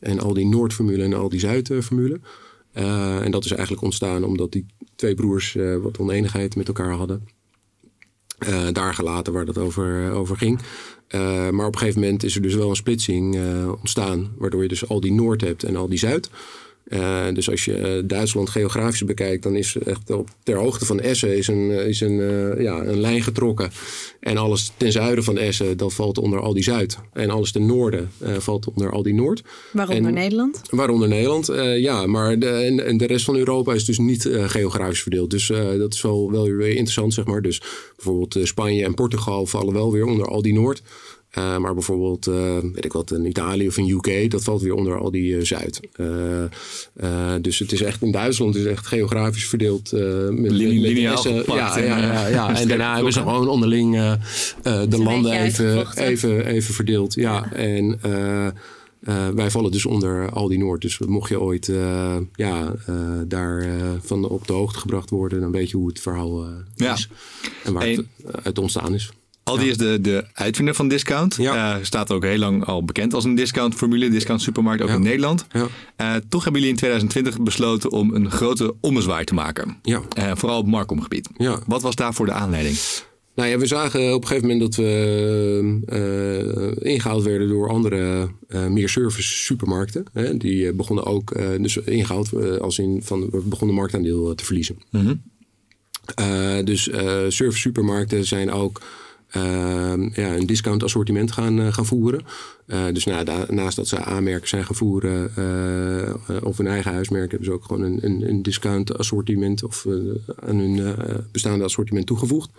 [0.00, 2.20] En Aldi Noord formule en Aldi Zuid formule.
[3.22, 7.28] En dat is eigenlijk ontstaan omdat die twee broers uh, wat oneenigheid met elkaar hadden.
[8.48, 10.60] Uh, daar gelaten waar dat over, over ging.
[11.50, 13.38] maar op een gegeven moment is er dus wel een splitsing
[13.80, 14.32] ontstaan.
[14.36, 16.30] Waardoor je dus al die Noord hebt en al die Zuid.
[16.88, 21.00] Uh, dus als je uh, Duitsland geografisch bekijkt, dan is echt op, ter hoogte van
[21.00, 23.70] Essen is een, is een, uh, ja, een lijn getrokken.
[24.20, 26.98] En alles ten zuiden van Essen, dat valt onder al die Zuid.
[27.12, 29.42] En alles ten noorden valt onder al die Noord.
[29.72, 30.62] Waaronder en, Nederland?
[30.70, 31.46] Waaronder Nederland,
[31.76, 32.06] ja.
[32.06, 35.30] Maar de, en, en, de rest van Europa is dus niet geografisch verdeeld.
[35.30, 35.46] Dus
[35.78, 37.42] dat is wel, wel weer interessant, zeg maar.
[37.42, 37.62] Dus
[37.96, 40.82] bijvoorbeeld Spanje en Portugal vallen wel weer onder al die Noord.
[41.34, 44.74] Uh, maar bijvoorbeeld, uh, weet ik wat, in Italië of in UK, dat valt weer
[44.74, 45.80] onder al die uh, Zuid.
[47.40, 49.92] dus het is echt in Duitsland is echt geografisch verdeeld.
[49.92, 52.54] met, Lineaal met ja, ja, ja, ja.
[52.60, 54.16] En daarna hebben ze gewoon onderling
[54.62, 57.14] de landen even, even, even verdeeld.
[57.14, 58.00] Ja, en
[59.34, 60.82] wij vallen dus onder Aldi Noord.
[60.82, 61.72] Dus mocht je ooit
[62.34, 62.74] ja,
[63.26, 63.66] daar
[64.02, 67.08] van op de hoogte gebracht worden, dan weet je hoe het verhaal is.
[67.64, 68.04] En waar het
[68.42, 69.10] uit ontstaan is.
[69.48, 71.36] Aldi is de, de uitvinder van discount.
[71.36, 71.76] Ja.
[71.76, 75.46] Uh, staat ook heel lang al bekend als een discountformule, discount supermarkt, ook in Nederland.
[75.52, 75.66] Ja.
[76.00, 79.76] Uh, toch hebben jullie in 2020 besloten om een grote ommezwaai te maken.
[79.82, 80.02] Ja.
[80.18, 81.28] Uh, vooral op markomgebied.
[81.36, 81.58] Ja.
[81.66, 82.76] Wat was daarvoor de aanleiding?
[83.34, 88.28] Nou ja, we zagen op een gegeven moment dat we ingehaald werden door andere
[88.68, 90.04] meer service supermarkten.
[90.12, 90.36] Hè.
[90.36, 94.76] Die begonnen ook, dus ingehaald als in van we begonnen marktaandeel te verliezen.
[94.90, 96.64] Mm -hmm.
[96.64, 96.82] dus
[97.28, 98.80] service supermarkten zijn ook
[100.12, 102.20] ja, een discount assortiment gaan, uh, gaan voeren.
[102.66, 107.30] Uh, dus nou, naast dat ze aanmerken zijn gaan voeren uh, of hun eigen huismerk,
[107.30, 109.86] hebben ze ook gewoon een, een, een discount assortiment of
[110.46, 110.96] aan hun
[111.32, 112.50] bestaande assortiment toegevoegd.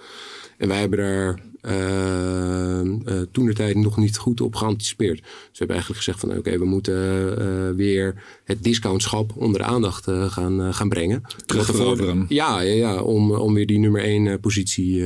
[0.59, 5.17] En wij hebben daar uh, uh, toen de tijd nog niet goed op geanticipeerd.
[5.17, 6.95] Dus we hebben eigenlijk gezegd van oké, we moeten
[7.41, 11.21] uh, weer het discountschap onder de aandacht gaan, gaan brengen.
[11.45, 12.25] Terugveroveren.
[12.29, 15.03] Ja, ja, ja om, om weer die nummer één positie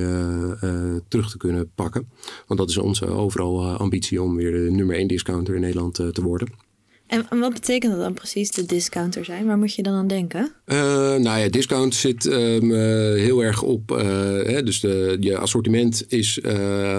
[1.07, 2.09] terug te kunnen pakken.
[2.47, 6.21] Want dat is onze overal ambitie om weer de nummer één discounter in Nederland te
[6.21, 6.47] worden.
[7.07, 9.45] En wat betekent dat dan precies, de discounter zijn?
[9.45, 10.51] Waar moet je dan aan denken?
[10.65, 10.77] Uh,
[11.15, 12.77] nou ja, discount zit um, uh,
[13.13, 13.91] heel erg op.
[13.91, 13.97] Uh,
[14.43, 16.39] hè, dus de, je assortiment is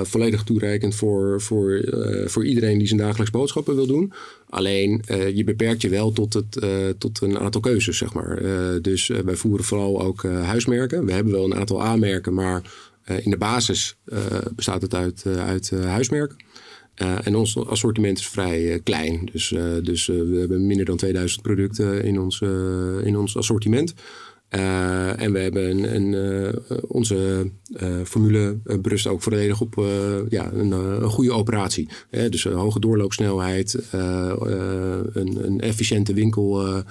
[0.02, 1.80] volledig toereikend voor, voor,
[2.26, 4.12] voor iedereen die zijn dagelijks boodschappen wil doen.
[4.48, 5.02] Alleen
[5.34, 6.58] je beperkt je wel tot, het,
[6.98, 8.42] tot een aantal keuzes, zeg maar.
[8.82, 11.04] dus wij voeren vooral ook huismerken.
[11.04, 12.62] We hebben wel een aantal aanmerken, maar
[13.22, 13.96] in de basis
[14.54, 16.36] bestaat het uit, uit huismerken.
[17.02, 19.28] Uh, en ons assortiment is vrij uh, klein.
[19.33, 22.40] Dus, uh, dus we hebben minder dan 2000 producten in ons,
[23.04, 23.94] in ons assortiment.
[24.48, 26.54] en we hebben een, een
[26.88, 27.50] onze
[28.04, 29.74] formule berust ook volledig op
[30.28, 31.88] ja, een, een, goede operatie.
[32.11, 36.83] dus een hoge doorloopsnelheid, een, een, efficiënte winkel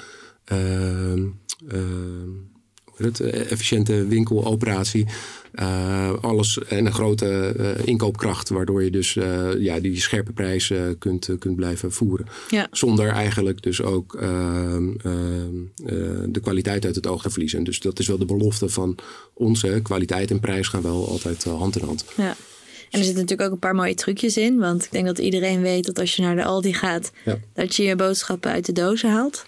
[2.97, 5.05] het, efficiënte winkeloperatie.
[5.53, 9.13] Uh, alles en een grote uh, inkoopkracht, waardoor je dus
[9.59, 12.27] ja, die scherpe prijzen kunt, kunt blijven voeren.
[12.49, 12.67] Ja.
[12.71, 17.63] Zonder eigenlijk dus ook ehm, ehm, de kwaliteit uit het oog te verliezen.
[17.63, 18.97] Dus dat is wel de belofte van
[19.33, 22.05] onze kwaliteit en prijs gaan wel altijd hand in hand.
[22.15, 22.35] Ja.
[22.93, 24.57] En er zitten natuurlijk ook een paar mooie trucjes in.
[24.57, 27.39] Want ik denk dat iedereen weet dat als je naar de Aldi gaat, ja.
[27.53, 29.45] dat je je boodschappen uit de dozen haalt.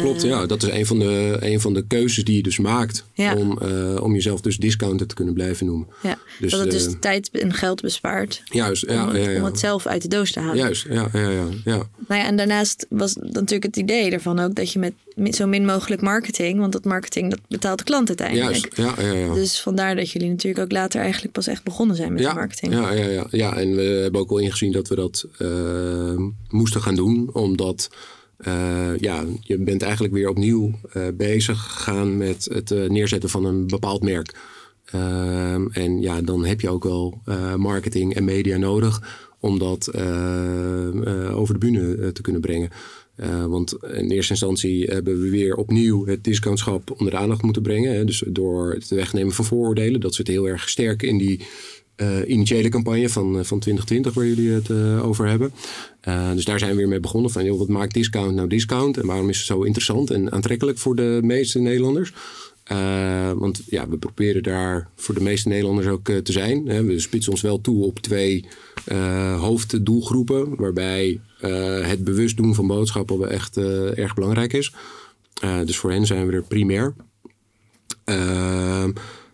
[0.00, 0.46] Klopt, ja.
[0.46, 3.04] Dat is een van de, een van de keuzes die je dus maakt
[3.36, 5.86] om, uh, om jezelf dus discounter te kunnen blijven noemen.
[6.02, 8.42] Ja, dus, dat het dus uh, tijd en geld bespaart.
[8.44, 10.56] Juist, ja, om, ja, ja, om het zelf uit de doos te halen.
[10.56, 11.46] Juist, ja, ja, ja.
[11.64, 11.82] ja.
[12.06, 15.64] Nou ja, en daarnaast was natuurlijk het idee ervan ook dat je met zo min
[15.64, 18.76] mogelijk marketing, want dat marketing dat betaalt de klant uiteindelijk.
[18.76, 19.34] Juist, ja, ja, ja.
[19.34, 22.72] Dus vandaar dat jullie natuurlijk ook later eigenlijk pas echt begonnen zijn met de marketing.
[22.72, 26.82] Ja, ja, ja, ja, en we hebben ook wel ingezien dat we dat uh, moesten
[26.82, 27.90] gaan doen, omdat
[28.46, 33.44] uh, ja, je bent eigenlijk weer opnieuw uh, bezig gegaan met het uh, neerzetten van
[33.44, 34.34] een bepaald merk.
[34.84, 37.20] Ehm, en ja, dan heb je ook wel
[37.56, 39.96] marketing en media nodig om dat
[41.32, 42.70] over de bühne te kunnen brengen.
[43.48, 47.94] want in eerste instantie hebben we weer opnieuw het discountschap onder de aandacht moeten brengen.
[47.94, 50.00] Hè, dus door het wegnemen van vooroordelen.
[50.00, 51.40] Dat zit heel erg sterk in die
[52.00, 55.52] uh, initiële campagne van, van 2020 waar jullie het uh, over hebben.
[56.34, 59.06] Dus daar zijn we weer mee begonnen van joh, wat maakt discount nou discount en
[59.06, 62.12] waarom is het zo interessant en aantrekkelijk voor de meeste Nederlanders?
[63.36, 66.68] want ja, we proberen daar voor de meeste Nederlanders ook te zijn.
[66.68, 66.84] Hè.
[66.84, 68.44] We spitsen ons wel toe op twee
[69.36, 71.20] hoofddoelgroepen, waarbij
[71.82, 73.56] het bewust doen van boodschappen wel echt
[73.94, 74.74] erg belangrijk is.
[75.64, 76.94] dus voor hen zijn we er primair.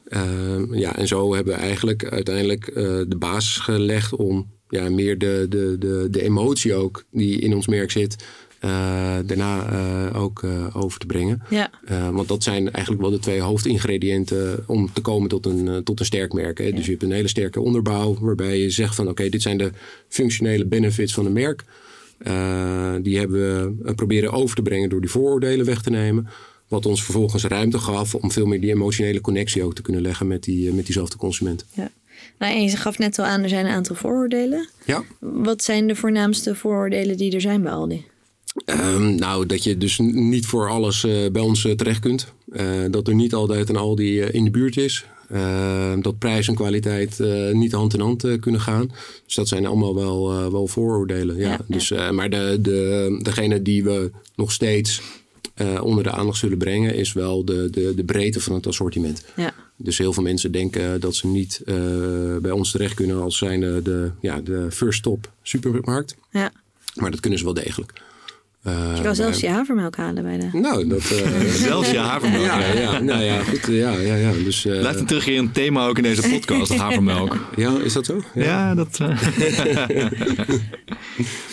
[0.09, 0.56] Uh,
[0.87, 2.75] ja, en zo hebben we eigenlijk uiteindelijk uh,
[3.09, 7.67] de basis gelegd om ja, meer de, de, de, de emotie ook die in ons
[7.67, 8.25] merk zit,
[8.65, 8.71] uh,
[9.27, 11.43] daarna ook over te brengen.
[11.51, 11.71] Ja.
[12.13, 16.07] want dat zijn eigenlijk wel de twee hoofdingrediënten om te komen tot een, tot een
[16.07, 16.59] sterk merk.
[16.59, 16.73] Hè.
[16.73, 19.71] Dus je hebt een hele sterke onderbouw waarbij je zegt van oké, dit zijn de
[20.09, 21.65] functionele benefits van een merk.
[23.03, 26.29] die hebben we proberen over te brengen door die vooroordelen weg te nemen.
[26.69, 30.27] Wat ons vervolgens ruimte gaf om veel meer die emotionele connectie ook te kunnen leggen
[30.27, 31.65] met, die, eh, met diezelfde consument.
[31.75, 31.91] Ja.
[32.39, 34.69] Nou, en je gaf net al aan, er zijn een aantal vooroordelen.
[34.87, 35.05] Ja.
[35.19, 38.05] Wat zijn de voornaamste vooroordelen die er zijn bij Aldi?
[38.67, 42.33] Um, nou, dat je dus niet voor alles uh, bij ons uh, terecht kunt.
[42.91, 45.05] dat er niet altijd een Aldi in de buurt is.
[46.01, 47.19] dat prijs en kwaliteit
[47.53, 48.93] niet hand in hand kunnen gaan.
[49.25, 51.37] Dus dat zijn allemaal wel, wel vooroordelen.
[51.37, 51.59] Ja.
[51.67, 55.03] Dus, maar de, de, degene die we nog steeds
[55.83, 59.25] onder de aandacht zullen brengen, is wel de, de, de breedte van het assortiment.
[59.37, 59.55] Ja.
[59.77, 61.77] Dus heel veel mensen denken dat ze niet uh,
[62.37, 66.17] bij ons terecht kunnen als zijn de, ja, de first stop supermarkt.
[66.31, 66.53] Ja.
[66.95, 67.93] Maar dat kunnen ze wel degelijk.
[68.67, 70.59] Uh, je kan zelfs je havermelk halen bij de...
[70.59, 71.11] Nou, dat...
[71.13, 72.45] Uh, zelfs je havermelk.
[72.45, 73.67] Ja, ja, nou ja, goed.
[73.67, 74.33] Ja, ja, ja.
[74.33, 77.37] Dus, uh, Blijft een terugkerend thema ook in deze podcast, havermelk.
[77.57, 78.23] Ja, is dat zo?
[78.35, 78.99] Ja, ja dat...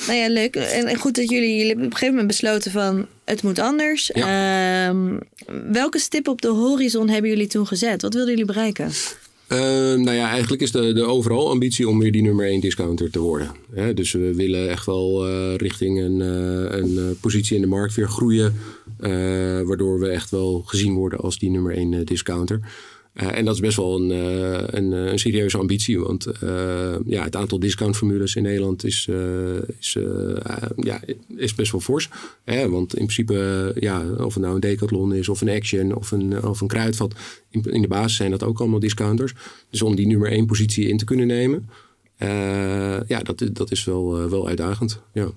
[0.07, 0.55] nou ja, leuk.
[0.55, 3.05] En goed dat jullie, jullie op een gegeven moment besloten van...
[3.25, 4.11] het moet anders.
[4.13, 4.89] Ja.
[4.89, 4.95] Uh,
[5.71, 8.01] welke stip op de horizon hebben jullie toen gezet?
[8.01, 8.91] Wat wilden jullie bereiken?
[9.53, 9.59] Uh,
[10.03, 13.19] nou ja, eigenlijk is de, de overal ambitie om weer die nummer 1 discounter te
[13.19, 13.51] worden.
[13.71, 13.93] Hè?
[13.93, 18.09] Dus we willen echt wel uh, richting een, uh, een positie in de markt weer
[18.09, 18.53] groeien.
[19.65, 22.59] waardoor we echt wel gezien worden als die nummer 1 discounter.
[23.13, 25.99] Uh, en dat is best wel een, uh, een, een, serieuze ambitie.
[25.99, 26.27] Want
[27.05, 29.07] ja, het aantal discountformules in Nederland is,
[29.79, 29.97] is,
[30.75, 31.01] ja,
[31.35, 32.09] is best wel fors.
[32.43, 32.69] Hè?
[32.69, 36.43] Want in principe, ja, of het nou een Decathlon is of een Action of een,
[36.43, 37.15] of een Kruidvat.
[37.49, 39.33] In, in de basis zijn dat ook allemaal discounters.
[39.69, 41.69] Dus om die nummer één positie in te kunnen nemen.
[43.07, 45.01] ja, dat, dat is wel, wel uitdagend.
[45.13, 45.27] Ja.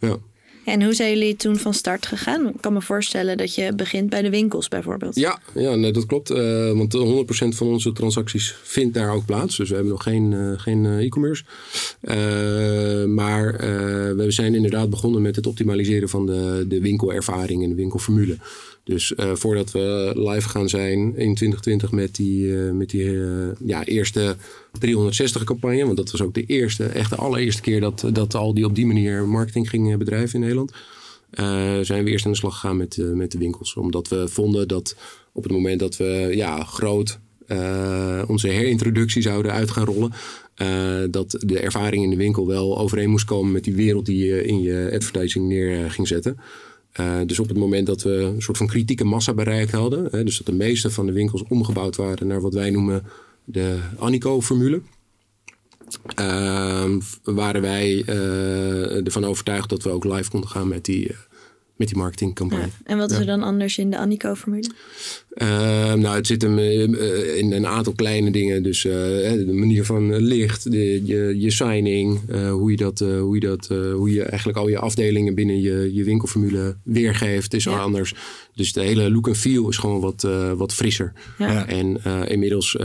[0.00, 0.18] ja.
[0.66, 2.48] En hoe zijn jullie toen van start gegaan?
[2.48, 5.16] Ik kan me voorstellen dat je begint bij de winkels bijvoorbeeld.
[5.16, 6.30] Ja, ja nee, dat klopt.
[6.30, 9.56] Uh, want 100% van onze transacties vindt daar ook plaats.
[9.56, 11.44] Dus we hebben nog geen, uh, geen e-commerce.
[13.06, 13.56] maar
[14.16, 18.36] we zijn inderdaad begonnen met het optimaliseren van de, de winkelervaring en de winkelformule.
[18.86, 23.48] Dus uh, voordat we live gaan zijn in 2020 met die, uh, met die uh,
[23.64, 24.36] ja, eerste
[24.78, 25.84] 360 campagne.
[25.84, 28.74] Want dat was ook de eerste, echt de allereerste keer dat, dat al die op
[28.74, 30.72] die manier marketing ging bedrijven in Nederland.
[31.86, 33.74] zijn we eerst aan de slag gegaan met, met de winkels.
[33.74, 34.96] Omdat we vonden dat
[35.32, 37.18] op het moment dat we ja, groot
[38.26, 40.12] onze herintroductie zouden uit gaan rollen.
[41.10, 44.44] dat de ervaring in de winkel wel overeen moest komen met die wereld die je
[44.44, 46.36] in je advertising neer ging zetten.
[47.00, 50.24] Uh, dus op het moment dat we een soort van kritieke massa bereikt hadden, hè,
[50.24, 53.02] dus dat de meeste van de winkels omgebouwd waren naar wat wij noemen
[53.44, 54.80] de Anico-formule,
[56.20, 56.84] uh,
[57.22, 61.14] waren wij uh, ervan overtuigd dat we ook live konden gaan met die,
[61.76, 62.64] met die marketingcampagne.
[62.64, 62.70] Ja.
[62.84, 64.70] En wat is er dan anders in de Anico-formule?
[65.36, 68.62] Uh, nou, het zit hem uh, in een aantal kleine dingen.
[68.62, 73.40] Dus uh, de manier van licht, de, je, je signing, hoe, je dat, hoe, je
[73.40, 77.78] dat, hoe je eigenlijk al je afdelingen binnen je, je winkelformule weergeeft, is ja.
[77.78, 78.14] anders.
[78.54, 81.12] Dus de hele look en feel is gewoon wat, wat frisser.
[81.38, 81.66] Ja.
[81.66, 82.76] En inmiddels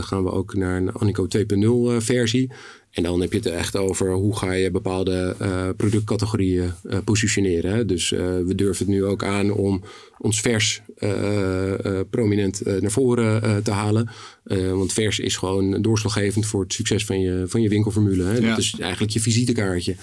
[0.00, 2.50] gaan we ook naar een Anico 2.0 versie.
[2.98, 7.70] En dan heb je het echt over hoe ga je bepaalde uh, productcategorieën uh, positioneren.
[7.70, 7.84] Hè?
[7.84, 9.82] Dus uh, we durven het nu ook aan om
[10.18, 10.82] ons vers
[12.10, 14.08] prominent naar voren te halen.
[14.72, 18.22] want vers is gewoon doorslaggevend voor het succes van je, van je winkelformule.
[18.22, 18.34] Hè?
[18.34, 18.48] Ja.
[18.48, 19.96] Dat is eigenlijk je visitekaartje.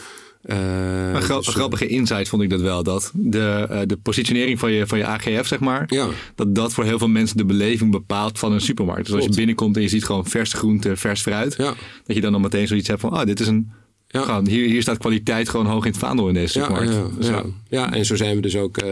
[0.46, 2.84] Uh, een gra dus, grappige insight vond ik dat wel.
[2.84, 5.84] Dat de, uh, de positionering van je, van je AGF, zeg maar.
[5.88, 6.08] Ja.
[6.36, 9.06] Dat dat voor heel veel mensen de beleving bepaalt van een supermarkt.
[9.06, 11.56] Dus als je binnenkomt en je ziet gewoon vers groente, vers fruit.
[11.58, 11.74] Ja.
[12.06, 13.72] Dat je dan al meteen zoiets hebt van, ah, dit is een...
[14.08, 14.22] Ja.
[14.22, 16.94] Gewoon, hier, hier staat kwaliteit gewoon hoog in het vaandel in deze supermarkt.
[16.94, 17.44] Ja, ja, dus ja.
[17.70, 18.88] ja, en zo zijn we dus ook, uh,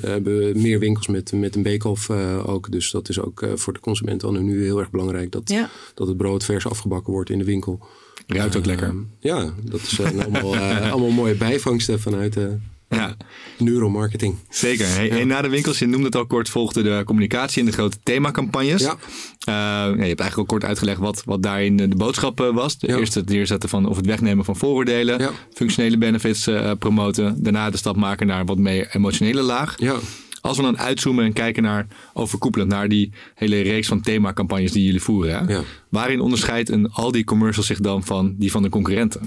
[0.00, 2.10] hebben we meer winkels met, met een beekhof
[2.46, 2.70] ook.
[2.70, 5.32] Dus dat is ook voor de consument dan nu heel erg belangrijk.
[5.32, 5.54] Dat,
[5.94, 7.80] dat het brood vers afgebakken wordt in de winkel.
[8.26, 8.94] Ruikt ook lekker.
[9.20, 12.56] Ja, dat is allemaal, uh, allemaal mooie bijvangsten vanuit de
[12.88, 13.16] ja.
[13.58, 14.36] neuromarketing.
[14.48, 14.86] Zeker.
[14.86, 15.12] Hey, ja.
[15.12, 17.96] hey, na de winkels, je noemde het al kort, volgde de communicatie en de grote
[18.02, 18.82] themacampagnes.
[18.82, 18.90] Ja.
[18.90, 22.78] Uh, je hebt eigenlijk al kort uitgelegd wat, wat daarin de boodschap was.
[22.78, 27.42] De eerste het neerzetten van of het wegnemen van vooroordelen, functionele benefits uh, promoten.
[27.42, 29.74] Daarna de stap maken naar wat meer emotionele laag.
[29.78, 29.96] Ja.
[30.40, 34.84] Als we dan uitzoomen en kijken naar overkoepelend naar die hele reeks van themacampagnes die
[34.84, 35.38] jullie voeren.
[35.38, 35.52] Hè?
[35.52, 35.62] Ja.
[35.88, 39.20] Waarin onderscheidt een Aldi commercial zich dan van die van de concurrenten?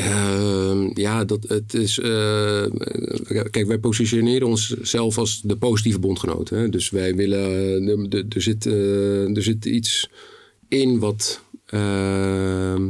[0.00, 1.98] Uh, ja, dat, het is.
[1.98, 2.64] Uh,
[3.50, 6.48] kijk, wij positioneren onszelf als de positieve bondgenoot.
[6.48, 6.68] Hè?
[6.68, 8.10] Dus wij willen.
[8.10, 10.10] Er, er, zit, uh, er zit iets
[10.68, 11.42] in wat
[11.74, 11.80] uh,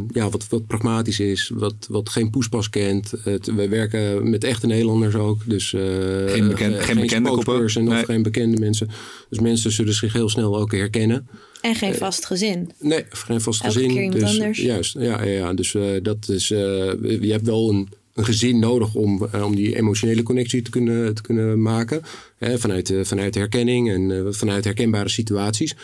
[0.08, 3.12] ja, wat, wat pragmatisch is, wat, wat geen poespas kent.
[3.24, 5.40] Het, we werken met echte Nederlanders ook.
[5.46, 5.82] Dus uh,
[6.26, 7.84] geen, beken, geen, geen bekende koppen.
[7.84, 7.98] Nee.
[7.98, 8.88] Of geen bekende mensen.
[9.28, 11.28] Dus mensen zullen zich heel snel ook herkennen.
[11.60, 12.70] En geen vast gezin.
[12.80, 14.10] Nee, geen vast Elke gezin.
[14.10, 14.58] Dus, anders.
[14.58, 15.54] Juist, ja, ja, ja.
[15.54, 20.22] Dus uh, dat is, je hebt wel een, een gezin nodig om, om die emotionele
[20.22, 22.02] connectie te kunnen, te kunnen maken.
[22.36, 25.76] Hè, vanuit, vanuit herkenning en vanuit herkenbare situaties.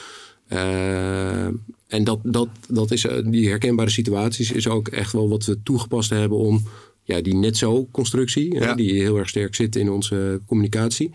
[0.53, 1.45] Uh,
[1.87, 6.11] en dat, dat, dat is, die herkenbare situaties is ook echt wel wat we toegepast
[6.11, 6.63] hebben om
[7.03, 8.61] ja, die net zo constructie, ja.
[8.61, 11.11] hè, die heel erg sterk zit in onze communicatie.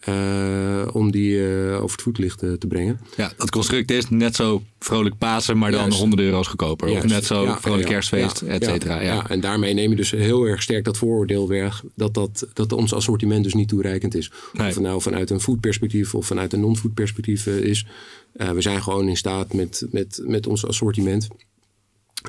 [0.00, 3.00] eh, om die eh, over het voetlicht te brengen.
[3.16, 5.98] Ja, dat construct is net zo vrolijk Pasen, maar dan Juist.
[5.98, 6.88] honderden euro's goedkoper.
[6.88, 9.00] Of net zo vrolijk kerstfeest, et cetera.
[9.00, 12.72] Ja, en daarmee neem je dus heel erg sterk dat vooroordeel weg dat, dat, dat
[12.72, 14.30] ons assortiment dus niet toereikend is.
[14.52, 17.86] Of het nou vanuit een foodperspectief of vanuit een non-food perspectief is.
[18.32, 21.28] We zijn gewoon in staat met, met, met ons assortiment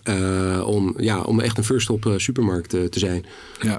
[0.03, 3.25] uh, om, ja, om echt een first-stop uh, supermarkt uh, te zijn.
[3.61, 3.75] Ja.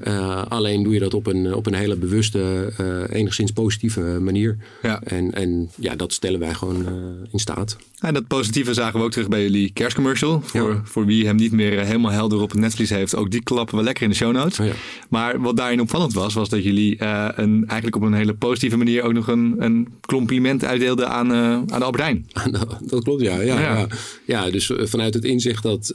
[0.48, 2.72] alleen doe je dat op een, op een hele bewuste,
[3.10, 4.56] enigszins positieve manier.
[4.82, 5.02] Ja.
[5.02, 6.86] En, en ja, dat stellen wij gewoon
[7.30, 7.76] in staat.
[8.00, 10.40] En dat positieve zagen we ook terug bij jullie kerstcommercial.
[10.44, 13.76] Voor, voor wie hem niet meer helemaal helder op het netvlies heeft, ook die klappen
[13.76, 14.60] we lekker in de show notes.
[14.60, 14.66] Oh.
[15.08, 19.02] Maar wat daarin opvallend was, was dat jullie een, eigenlijk op een hele positive manier
[19.02, 22.26] ook nog een, een compliment uitdeelden aan, aan de Albertijn.
[22.80, 23.40] dat klopt, ja.
[23.40, 23.86] Ja, ja.
[24.24, 24.50] ja.
[24.50, 25.94] dus vanuit het inzicht dat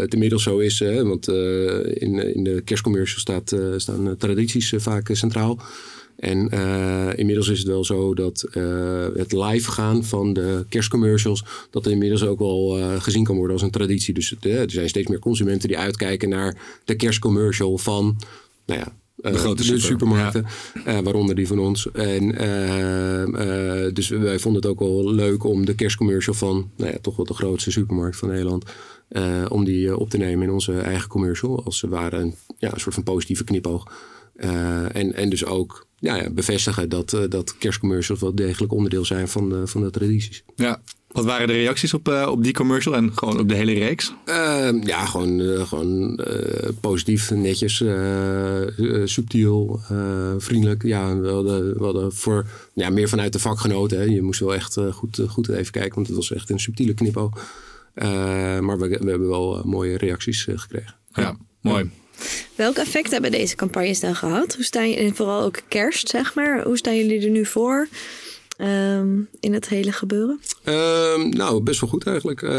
[0.00, 0.78] het inmiddels zo is.
[0.78, 5.60] Hè, want uh, in, in de kerstcommercial staat, uh, staan tradities vaak centraal.
[6.16, 6.48] En
[7.16, 8.46] inmiddels is het wel zo dat
[9.14, 13.70] het live gaan van de kerstcommercials, dat inmiddels ook wel gezien kan worden als een
[13.70, 14.14] traditie.
[14.14, 18.16] Dus er zijn steeds meer consumenten die uitkijken naar de kerstcommercial van,
[18.66, 18.92] nou ja,
[19.30, 20.46] de grote de supermarkten,
[20.84, 21.90] waaronder die van ons.
[21.92, 22.28] En,
[23.94, 27.26] dus wij vonden het ook wel leuk om de kerstcommercial van nou ja, toch wel
[27.26, 28.64] de grootste supermarkt van Nederland
[29.08, 31.64] uh, om die uh, op te nemen in onze eigen commercial.
[31.64, 33.92] Als ze waren een, ja, een soort van positieve knipoog.
[34.36, 39.28] Uh, en, en dus ook ja, ja bevestigen dat, dat kerstcommercials wel degelijk onderdeel zijn
[39.28, 40.44] van de, van de tradities.
[40.54, 40.80] Ja,
[41.10, 44.12] wat waren de reacties op, op die commercial en gewoon op de hele reeks?
[44.26, 46.20] Uh, ja, gewoon, gewoon
[46.80, 47.84] positief, netjes,
[49.04, 49.80] subtiel,
[50.38, 50.82] vriendelijk.
[50.82, 53.98] Ja, we hadden, we hadden voor ja, meer vanuit de vakgenoten.
[53.98, 54.04] Hè.
[54.04, 57.64] Je moest wel echt goed, goed even kijken, want het was echt een subtiele knipoog.
[57.96, 60.94] Eh, maar we, we, hebben wel eh, mooie reacties eh, gekregen.
[61.12, 61.90] Ja, mooi.
[62.54, 64.54] Welk effect hebben deze campagnes dan gehad?
[64.54, 66.62] Hoe staan je, en vooral ook kerst, zeg maar.
[66.62, 67.88] Hoe staan jullie er nu voor?
[68.60, 70.40] Um, in het hele gebeuren?
[70.64, 72.42] Uh, nou, best wel goed eigenlijk.
[72.42, 72.50] Uh,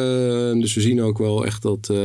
[0.62, 1.98] dus we zien ook wel echt dat, uh,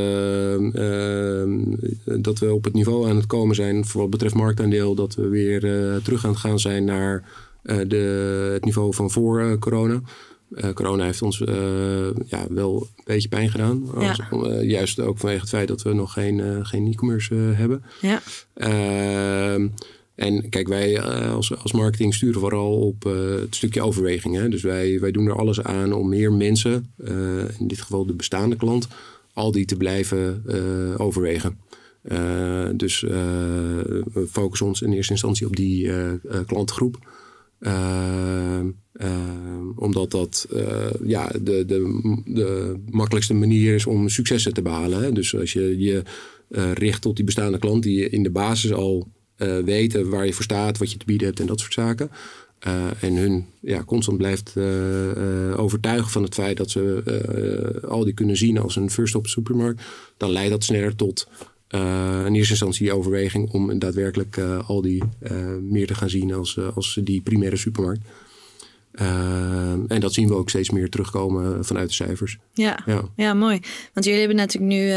[2.21, 4.95] dat we op het niveau aan het komen zijn voor wat betreft marktaandeel.
[4.95, 5.61] Dat we weer
[6.03, 7.25] terug aan het gaan zijn naar
[7.63, 10.01] de, het niveau van voor corona.
[10.55, 13.89] Uh, corona heeft ons uh, ja, wel een beetje pijn gedaan.
[14.01, 14.17] Ja.
[14.33, 17.85] Uh, juist ook vanwege het feit dat we nog geen, geen e-commerce hebben.
[18.01, 18.21] Ja.
[18.55, 19.69] Ehm,
[20.15, 24.35] en kijk, wij als, als marketing sturen vooral op het stukje overweging.
[24.35, 24.49] Hè?
[24.49, 26.93] Dus wij, wij doen er alles aan om meer mensen,
[27.59, 28.89] in dit geval de bestaande klant,
[29.33, 30.45] al die te blijven
[30.99, 31.59] overwegen.
[32.77, 35.91] dus we focussen ons in eerste instantie op die
[36.47, 36.99] klantengroep.
[37.63, 44.63] Ehm, ehm, omdat dat uh, ja, de, de, de makkelijkste manier is om successen te
[44.63, 45.03] behalen.
[45.03, 45.13] Hè?
[45.13, 46.03] Dus als je je
[46.49, 49.09] uh, richt tot die bestaande klant die in de basis al
[49.39, 52.11] uh, weten waar je voor staat, wat je te bieden hebt en dat soort zaken.
[53.01, 54.57] en hun ja, constant blijft
[55.57, 59.83] overtuigen van het feit dat ze al die kunnen zien als een first-op supermarkt.
[60.17, 61.29] Dan leidt dat sneller tot
[62.27, 66.59] in eerste instantie overweging om daadwerkelijk uh, al die uh, meer te gaan zien als,
[66.75, 68.01] als die primaire supermarkt.
[69.89, 72.39] en dat zien we ook steeds meer terugkomen vanuit de cijfers.
[72.53, 73.03] Ja, ja.
[73.17, 73.61] ja mooi.
[73.93, 74.93] Want jullie hebben natuurlijk nu,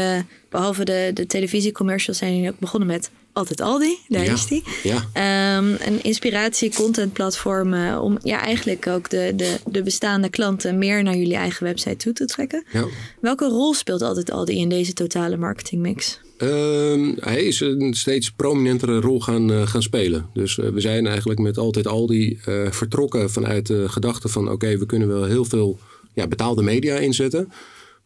[0.50, 3.98] behalve de, de televisiecommercials, zijn jullie ook begonnen met altijd Aldi.
[4.08, 4.62] Daar ja, is die.
[4.82, 5.58] Ja.
[5.58, 11.02] Um, een inspiratie content platform om ja, eigenlijk ook de, de, de bestaande klanten meer
[11.02, 12.64] naar jullie eigen website toe te trekken.
[12.72, 12.84] Ja.
[13.20, 16.20] Welke rol speelt altijd Aldi in deze totale marketingmix?
[16.38, 20.30] Uh, hij is een steeds prominentere rol gaan, uh, gaan spelen.
[20.32, 24.50] Dus uh, we zijn eigenlijk met altijd Aldi uh, vertrokken vanuit de gedachte van...
[24.50, 25.78] oké, we kunnen wel heel veel
[26.14, 27.52] ja, betaalde media inzetten...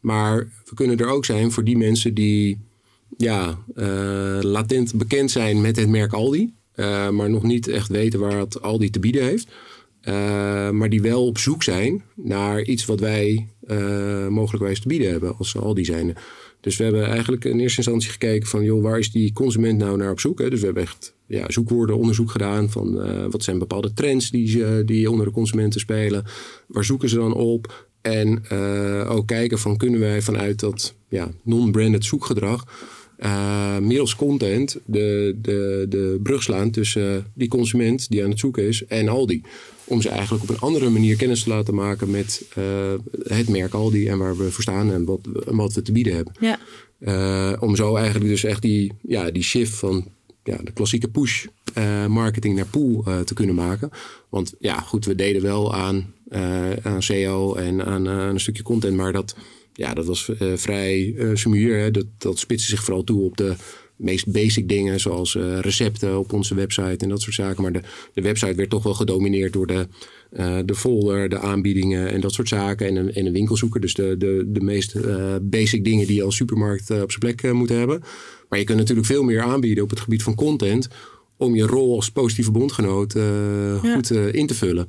[0.00, 2.58] maar we kunnen er ook zijn voor die mensen die
[3.16, 3.58] ja,
[4.40, 6.54] latent bekend zijn met het merk Aldi...
[7.10, 9.48] maar nog niet echt weten waar het Aldi te bieden heeft...
[10.72, 13.48] maar die wel op zoek zijn naar iets wat wij
[14.28, 16.16] mogelijkwijs te bieden hebben als Aldi zijn.
[16.60, 19.96] Dus we hebben eigenlijk in eerste instantie gekeken van, joh, waar is die consument nou
[19.96, 20.38] naar op zoek?
[20.38, 20.50] Hè?
[20.50, 24.68] Dus we hebben echt ja, zoekwoordenonderzoek gedaan van uh, wat zijn bepaalde trends die, uh,
[24.84, 26.24] die onder de consumenten spelen.
[26.66, 27.88] Waar zoeken ze dan op?
[28.00, 32.64] En uh, ook kijken van, kunnen wij vanuit dat ja, non-branded zoekgedrag
[33.80, 38.86] middels content de, de, de brug slaan tussen die consument die aan het zoeken is
[38.86, 39.42] en Aldi
[39.90, 43.74] om ze eigenlijk op een andere manier kennis te laten maken met uh, het merk
[43.74, 46.34] Aldi en waar we voor staan en wat, wat we te bieden hebben.
[46.40, 46.58] Ja.
[47.00, 50.08] Uh, om zo eigenlijk dus echt die, ja, die shift van
[50.44, 51.46] ja, de klassieke push
[51.78, 53.90] uh, marketing naar pool te kunnen maken.
[54.28, 56.14] Want ja, goed, we deden wel aan,
[56.82, 59.36] aan SEO en aan, aan, een stukje content, maar dat,
[59.72, 61.78] ja, dat was vrij uh, sumier.
[61.78, 61.90] Hè?
[61.90, 63.54] Dat, dat spitste zich vooral toe op de
[64.00, 67.62] meest basic dingen zoals eh, recepten op onze website en dat soort zaken.
[67.62, 67.80] Maar de,
[68.14, 69.86] de website werd toch wel gedomineerd door de,
[70.32, 72.86] uh, de folder, de aanbiedingen en dat soort zaken.
[72.86, 73.80] En een, en een winkelzoeker.
[73.80, 77.52] Dus de, de, de meest uh, basic dingen die je als supermarkt op zijn plek
[77.52, 78.02] moet hebben.
[78.48, 80.88] Maar je kunt natuurlijk veel meer aanbieden op het gebied van content.
[81.36, 83.78] Om je rol als positieve bondgenoot ja.
[83.78, 84.88] goed in te vullen.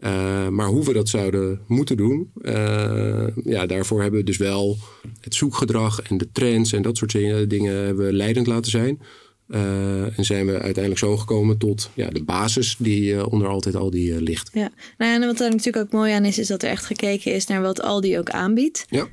[0.00, 4.76] Uh, maar hoe we dat zouden moeten doen, uh, ja, daarvoor hebben we dus wel
[5.20, 7.12] het zoekgedrag en de trends en dat soort
[7.48, 9.00] dingen hebben we leidend laten zijn.
[9.48, 14.20] Uh, en zijn we uiteindelijk zo gekomen tot ja, de basis die onder altijd Aldi
[14.20, 14.50] ligt.
[14.52, 16.84] Ja, nou ja, en wat er natuurlijk ook mooi aan is, is dat er echt
[16.84, 18.86] gekeken is naar wat Aldi ook aanbiedt.
[18.88, 19.08] Ja.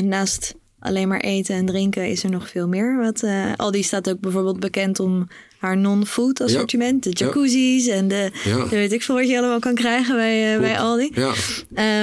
[0.00, 2.98] naast alleen maar eten en drinken is er nog veel meer.
[2.98, 3.24] Wat,
[3.56, 5.28] Aldi staat ook bijvoorbeeld bekend om
[5.60, 7.02] haar non-food assortiment.
[7.02, 8.68] De jacuzzi's en de, ja.
[8.68, 11.10] weet ik veel wat je allemaal kan krijgen bij, uh, bij Aldi.
[11.14, 11.32] Ja.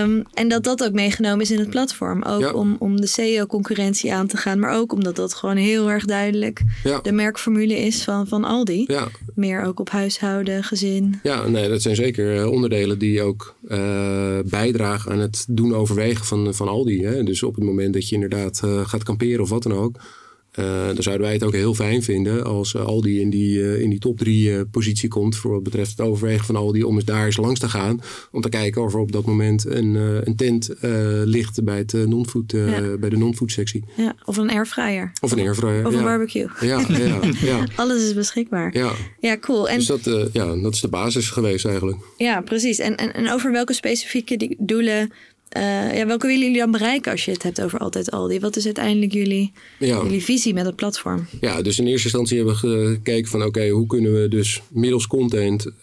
[0.02, 2.24] Um, en dat dat ook meegenomen is in het platform.
[2.24, 4.60] Ook om, om de SEO-concurrentie aan te gaan.
[4.60, 6.62] Maar ook omdat dat gewoon heel erg duidelijk
[7.04, 8.88] de merkformule is van, van Aldi.
[9.36, 11.20] Meer ook op huishouden, gezin.
[11.24, 16.26] Ja, nee, dat zijn zeker eh, onderdelen die ook uh, bijdragen aan het doen overwegen
[16.26, 17.06] van, van Aldi.
[17.06, 17.24] Hè?
[17.24, 19.96] Dus op het moment dat je inderdaad gaat kamperen of wat dan ook
[20.66, 23.90] dan zouden wij het ook heel fijn vinden als uh, Aldi in die, uh, in
[23.90, 25.36] die top drie positie komt.
[25.36, 26.84] Voor wat betreft het overwegen van Aldi.
[26.84, 28.02] Om eens daar eens langs te gaan.
[28.32, 29.96] Om te kijken of er op dat moment een,
[30.28, 30.70] een tent
[31.24, 32.98] ligt bij, het, non-food, ja.
[32.98, 33.84] bij de non-food sectie.
[33.96, 35.12] Ja, of een airfryer.
[35.22, 35.86] Of een airfryer.
[35.86, 35.98] Of ja.
[35.98, 36.48] een barbecue.
[36.60, 37.68] Ja, ja, ja.
[37.76, 38.78] Alles is beschikbaar.
[38.78, 39.70] Ja, ja cool.
[39.70, 41.98] En, dus dat, ja, dat is de basis geweest eigenlijk.
[42.18, 42.80] Ja, precies.
[42.80, 45.12] En, en, en over welke specifieke doelen
[45.58, 48.40] uh, ja, welke willen jullie dan bereiken als je het hebt over Altijd Aldi?
[48.40, 50.02] Wat is uiteindelijk jullie, ja.
[50.04, 51.28] jullie visie met het platform?
[51.42, 52.60] Ja, dus in eerste instantie hebben we
[52.96, 55.74] gekeken van oké, hoe kunnen we dus middels content uh,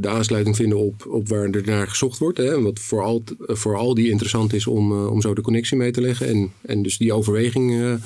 [0.00, 2.38] de aansluiting vinden op, op waar er naar gezocht wordt.
[2.38, 2.62] Hè?
[2.62, 6.00] Wat voor, al, voor Aldi interessant is om, uh, om zo de connectie mee te
[6.00, 6.28] leggen.
[6.28, 7.98] En, en dus die overweging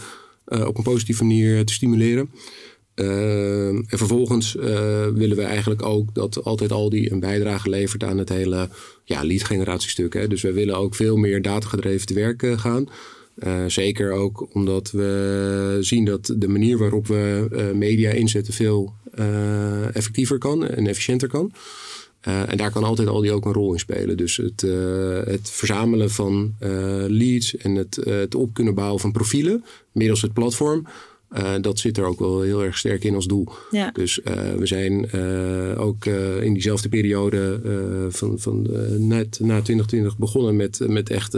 [0.47, 2.31] op een positieve manier te stimuleren.
[2.95, 4.65] Uh, en vervolgens uh,
[5.07, 8.69] willen we eigenlijk ook dat altijd Aldi een bijdrage levert aan het hele
[9.05, 10.15] ja, lead generatiestuk.
[10.15, 10.29] Hè.
[10.29, 12.89] Dus we willen ook veel meer datagedreven te werk uh, gaan.
[13.67, 18.95] zeker ook omdat we zien dat de manier waarop we media inzetten veel
[19.93, 21.53] effectiever kan en efficiënter kan.
[22.21, 24.17] en daar kan altijd Aldi ook een rol in spelen.
[24.17, 24.61] Dus het,
[25.25, 26.55] het verzamelen van
[27.09, 30.87] leads en het, het op kunnen bouwen van profielen middels het platform
[31.39, 33.49] uh, dat zit er ook wel heel erg sterk in als doel.
[33.71, 33.91] Ja.
[33.91, 36.05] Dus uh, we zijn uh, ook
[36.41, 37.61] in diezelfde periode
[38.11, 38.67] van, van
[38.99, 41.33] net na 2020 begonnen met, met echt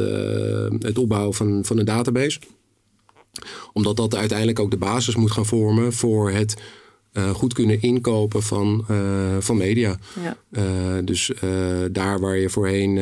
[0.78, 2.38] het opbouwen van, van een database.
[3.72, 6.56] Omdat dat uiteindelijk ook de basis moet gaan vormen voor het
[7.32, 8.84] goed kunnen inkopen van,
[9.38, 9.98] van media.
[10.22, 10.36] Ja.
[11.02, 11.32] dus
[11.92, 12.98] daar waar je voorheen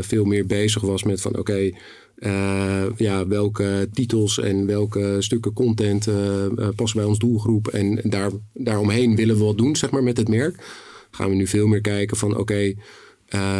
[0.00, 1.40] veel meer bezig was met van oké.
[1.40, 1.74] Okay,
[2.18, 7.68] uh, ja, welke titels en welke stukken content uh, uh, passen bij ons doelgroep.
[7.68, 10.64] En daar, daaromheen willen we wat doen, zeg maar, met het merk.
[11.10, 12.74] Gaan we nu veel meer kijken van oké,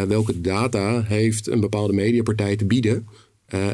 [0.08, 3.06] welke data heeft een bepaalde mediapartij te bieden.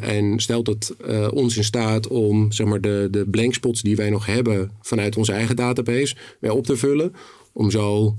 [0.01, 0.95] en stelt het
[1.33, 5.33] ons in staat om zeg maar, de, de blankspots die wij nog hebben vanuit onze
[5.33, 7.15] eigen database weer op te vullen
[7.53, 8.17] om zo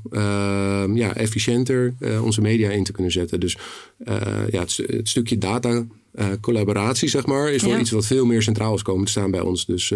[0.93, 3.39] ja, efficiënter onze media in te kunnen zetten.
[3.39, 3.57] Dus
[4.49, 5.85] ja, het, stukje data
[6.41, 7.79] collaboratie, zeg maar, is wel ja.
[7.79, 9.65] iets wat veel meer centraal is komen te staan bij ons.
[9.65, 9.93] Dus,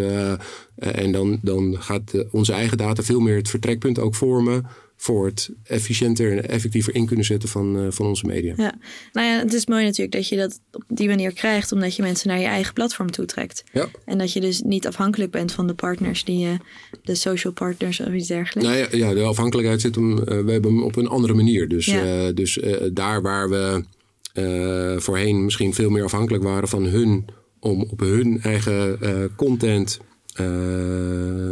[0.76, 4.65] en dan, dan gaat onze eigen data veel meer het vertrekpunt ook vormen
[4.97, 8.53] voor het efficiënter en effectiever in kunnen zetten van, uh, van onze media.
[8.57, 8.78] Ja,
[9.13, 12.01] nou ja, het is mooi natuurlijk dat je dat op die manier krijgt, omdat je
[12.01, 13.63] mensen naar je eigen platform toetrekt.
[13.72, 13.88] Ja.
[14.05, 16.57] En dat je dus niet afhankelijk bent van de partners die je,
[17.03, 18.70] de social partners of iets dergelijks.
[18.70, 21.68] Nou ja, ja de afhankelijkheid zit hem, uh, we hebben hem op een andere manier.
[21.68, 22.28] Dus, ja.
[22.28, 22.59] uh, dus
[22.93, 23.84] daar waar we
[24.98, 27.26] voorheen misschien veel meer afhankelijk waren van hun
[27.60, 29.00] om op hun eigen
[29.36, 30.00] content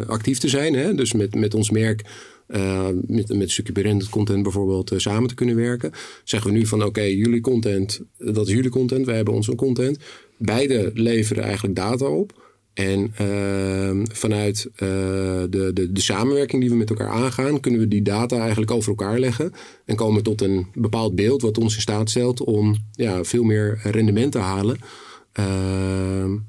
[0.07, 0.73] actief te zijn.
[0.73, 0.93] Hè?
[0.93, 2.03] Dus met, met ons merk
[2.47, 5.91] uh, met, met branded content bijvoorbeeld uh, samen te kunnen werken.
[6.23, 9.97] Zeggen we nu van oké, jullie content, dat is jullie content, wij hebben onze content.
[10.37, 12.44] Beide leveren eigenlijk data op.
[12.75, 18.01] En uh, vanuit de, de, de samenwerking die we met elkaar aangaan, kunnen we die
[18.01, 19.51] data eigenlijk over elkaar leggen.
[19.85, 23.79] En komen tot een bepaald beeld wat ons in staat stelt om ja, veel meer
[23.83, 24.77] rendement te halen.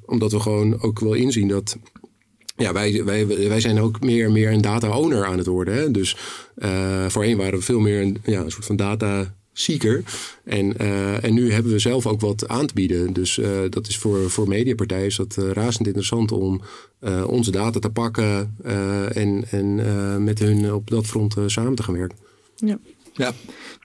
[0.07, 1.77] omdat we gewoon ook wel inzien dat
[2.57, 5.75] ja, wij, wij, wij zijn ook meer en meer een data-owner aan het worden.
[5.75, 5.91] Hè?
[5.91, 6.17] Dus
[6.59, 10.03] uh, voorheen waren we veel meer een, ja, een soort van data seeker.
[10.45, 13.13] En, uh, en nu hebben we zelf ook wat aan te bieden.
[13.13, 16.61] Dus uh, dat is voor, voor mediapartijen is dat razend interessant om
[17.27, 18.57] onze data te pakken
[19.15, 22.19] en, en met hun op dat front samen te gaan werken.
[22.57, 22.79] Ja.
[23.17, 23.33] Ja.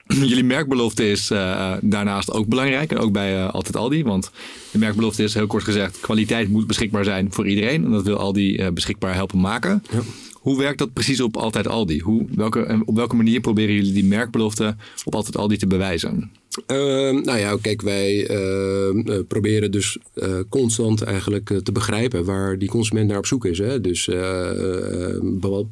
[0.27, 2.91] Jullie merkbelofte is uh, daarnaast ook belangrijk.
[2.91, 4.03] En ook bij uh, Altijd Aldi.
[4.03, 4.31] Want
[4.71, 5.99] de merkbelofte is heel kort gezegd...
[5.99, 7.83] kwaliteit moet beschikbaar zijn voor iedereen.
[7.83, 9.83] En dat wil Aldi uh, beschikbaar helpen maken.
[9.91, 9.99] Ja.
[10.41, 11.99] Hoe werkt dat precies op Altijd Aldi?
[11.99, 16.31] Hoe, welke, op welke manier proberen jullie die merkbelofte op Altijd Aldi te bewijzen?
[16.67, 16.77] Uh,
[17.23, 23.07] nou ja, kijk, wij uh, proberen dus uh, constant eigenlijk te begrijpen waar die consument
[23.07, 23.57] naar op zoek is.
[23.57, 23.81] Hè?
[23.81, 24.05] Dus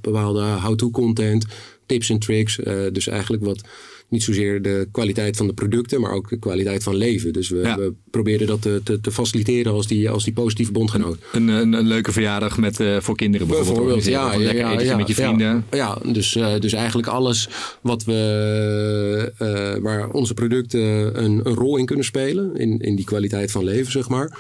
[0.01, 1.45] bepaalde how-to content,
[1.85, 2.59] tips en tricks.
[2.91, 3.61] dus eigenlijk wat
[4.09, 7.33] niet zozeer de kwaliteit van de producten, maar ook de kwaliteit van leven.
[7.33, 11.17] Dus we, we proberen dat te, te, te, faciliteren als die, als die positieve bondgenoot.
[11.31, 13.77] Een, een, een leuke verjaardag met, uh, voor kinderen bijvoorbeeld.
[13.77, 15.65] bijvoorbeeld ja, ja, ja, ja, met je vrienden.
[15.71, 17.49] Ja, dus, uh, dus eigenlijk alles
[17.81, 20.81] wat we, uh, waar onze producten
[21.23, 22.55] een, een rol in kunnen spelen.
[22.55, 24.39] In, in die kwaliteit van leven, zeg maar.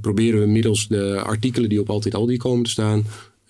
[0.00, 3.04] proberen we middels de artikelen die op Altijd Aldi komen te staan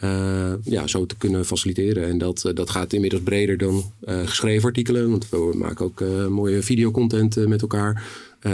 [0.04, 2.08] uh, ja, zo te kunnen faciliteren.
[2.08, 5.10] En dat, dat gaat inmiddels breder dan uh, geschreven artikelen.
[5.10, 8.04] Want we maken ook mooie videocontent met elkaar.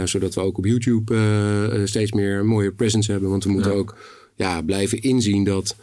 [0.03, 3.29] zodat we ook op YouTube steeds meer mooie presence hebben.
[3.29, 3.97] Want we moeten ook
[4.35, 5.75] ja, blijven inzien dat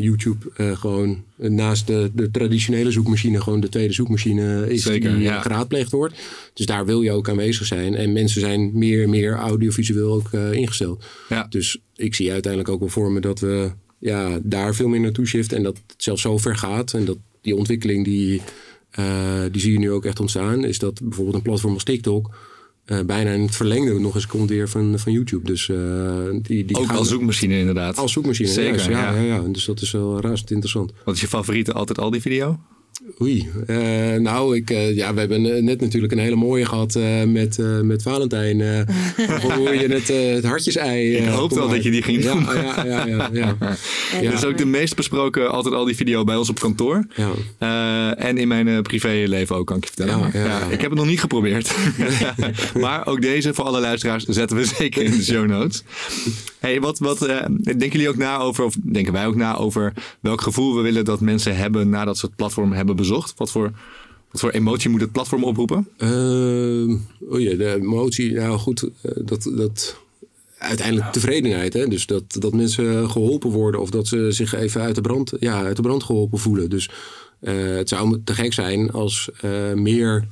[0.00, 3.40] YouTube gewoon naast de, de traditionele zoekmachine...
[3.40, 5.40] gewoon de tweede zoekmachine is Zeker, die ja.
[5.40, 6.14] geraadpleegd wordt.
[6.54, 7.94] Dus daar wil je ook aanwezig zijn.
[7.94, 11.04] En mensen zijn meer en meer audiovisueel ook ingesteld.
[11.28, 11.46] Ja.
[11.48, 13.70] Dus ik zie uiteindelijk ook wel voor me dat we
[14.04, 15.52] ja, daar veel meer naartoe shift.
[15.52, 16.92] En dat het zelfs zo ver gaat.
[16.92, 18.42] En dat die ontwikkeling die,
[18.98, 20.64] uh, die zie je nu ook echt ontstaan.
[20.64, 22.34] Is dat bijvoorbeeld een platform als TikTok.
[22.86, 25.46] Uh, bijna in het verlengde nog eens komt weer van, van YouTube.
[25.46, 25.78] Dus, uh,
[26.42, 27.98] die, die ook als zoekmachine inderdaad.
[27.98, 29.20] Als zoekmachine, Zeker, ja, ja.
[29.20, 30.92] Ja, ja, Dus dat is wel razend interessant.
[31.04, 32.58] Wat is je favoriete altijd al die video?
[33.20, 37.22] Oei, uh, nou, ik, uh, ja, we hebben net natuurlijk een hele mooie gehad uh,
[37.22, 38.60] met, met Valentijn.
[39.42, 41.16] hoe je het, het hartjesei.
[41.16, 42.44] ik hoop wel dat je die ging doen.
[42.44, 43.06] Ja, ja, ja.
[43.06, 43.56] ja, ja.
[44.20, 44.30] ja.
[44.30, 47.06] Dat is ook de meest besproken, altijd al die video bij ons op kantoor.
[47.58, 48.14] Ja.
[48.16, 50.30] en in mijn privéleven ook, kan ik je vertellen.
[50.32, 51.74] Ja, ja, ik heb het nog niet geprobeerd.
[52.80, 55.82] maar ook deze, voor alle luisteraars, zetten we zeker in de show notes.
[56.58, 57.18] Hey, wat, wat
[57.62, 61.04] denken jullie ook na over, of denken wij ook na over welk gevoel we willen
[61.04, 63.34] dat mensen hebben nadat ze het platform hebben bezocht?
[63.36, 63.72] Wat voor,
[64.30, 65.88] wat voor emotie moet het platform oproepen?
[65.98, 66.96] Uh,
[67.32, 70.02] oh ja, de emotie, nou goed, uh, dat, dat
[70.58, 71.72] uiteindelijk tevredenheid.
[71.72, 71.86] Hè?
[71.86, 75.62] Dus dat, dat mensen geholpen worden of dat ze zich even uit de brand, ja,
[75.64, 76.70] uit de brand geholpen voelen.
[76.70, 76.90] Dus
[77.40, 80.24] uh, het zou te gek zijn als uh, meer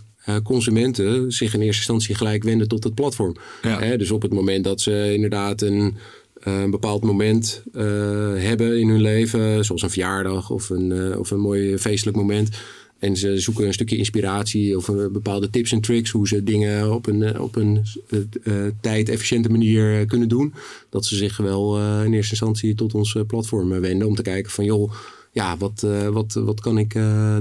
[0.42, 3.36] consumenten zich in eerste instantie gelijk wenden tot het platform.
[3.62, 3.78] Ja.
[3.78, 3.96] Hè?
[3.96, 5.96] Dus op het moment dat ze inderdaad een
[6.44, 7.82] een bepaald moment uh,
[8.36, 12.48] hebben in hun leven, zoals een verjaardag of een, uh, of een mooi feestelijk moment.
[12.98, 16.94] En ze zoeken een stukje inspiratie of een bepaalde tips en tricks hoe ze dingen
[16.94, 17.84] op een, op een
[18.80, 20.54] tijd-efficiënte manier kunnen doen.
[20.88, 24.64] Dat ze zich wel in eerste instantie tot ons platform wenden om te kijken van
[24.64, 24.92] joh,
[25.32, 26.92] ja, wat, wat, wat kan ik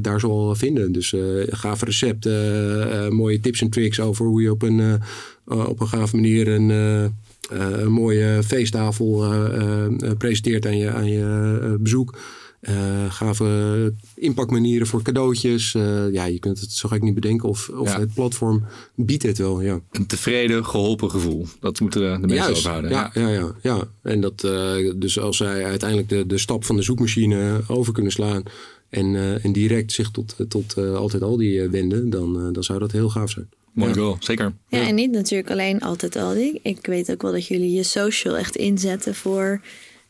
[0.02, 0.92] daar zo vinden?
[0.92, 1.16] Dus
[1.50, 5.02] gave recepten, mooie tips en tricks over hoe je op een,
[5.46, 7.06] op een gave manier een eh,
[7.52, 12.18] een mooie feesttafel eh, eh, presenteert aan je, aan je bezoek.
[12.62, 15.74] Uh, gave inpakmanieren voor cadeautjes.
[15.74, 18.64] Uh, ja, je kunt het zo gek niet bedenken of, of het platform
[18.96, 19.62] biedt het wel.
[19.62, 19.80] Ja.
[19.92, 21.46] Een tevreden, geholpen gevoel.
[21.60, 22.92] Dat moeten de, mensen overhouden.
[22.92, 23.88] Ja, ja, ja, ja.
[24.02, 28.12] En dat, uh, dus als zij uiteindelijk de, de stap van de zoekmachine over kunnen
[28.12, 28.44] slaan
[28.90, 33.10] en, en direct zich tot, tot altijd al die wenden, dan, dan zou dat heel
[33.10, 33.50] gaaf zijn.
[33.74, 34.54] Mooi goal, zeker.
[34.68, 36.60] Ja, en niet natuurlijk alleen altijd al die.
[36.64, 39.62] Ik weet ook wel dat jullie je social echt inzetten voor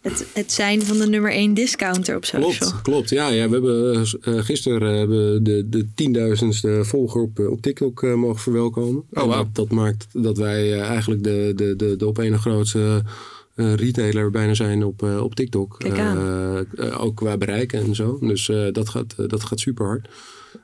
[0.01, 2.51] het, het zijn van de nummer één discounter op social.
[2.51, 3.09] Klopt, klopt.
[3.09, 8.41] Ja, ja we hebben uh, gisteren hebben de, de tienduizendste volger op, op TikTok mogen
[8.41, 9.03] verwelkomen.
[9.11, 9.31] Oh, wow.
[9.33, 13.03] dat, dat, maakt dat wij eigenlijk de, de, de, de op een grootste
[13.55, 15.77] retailer bijna zijn op, op TikTok.
[16.97, 18.17] ook qua bereik en zo.
[18.21, 20.07] Dus dat, gaat, dat gaat super hard.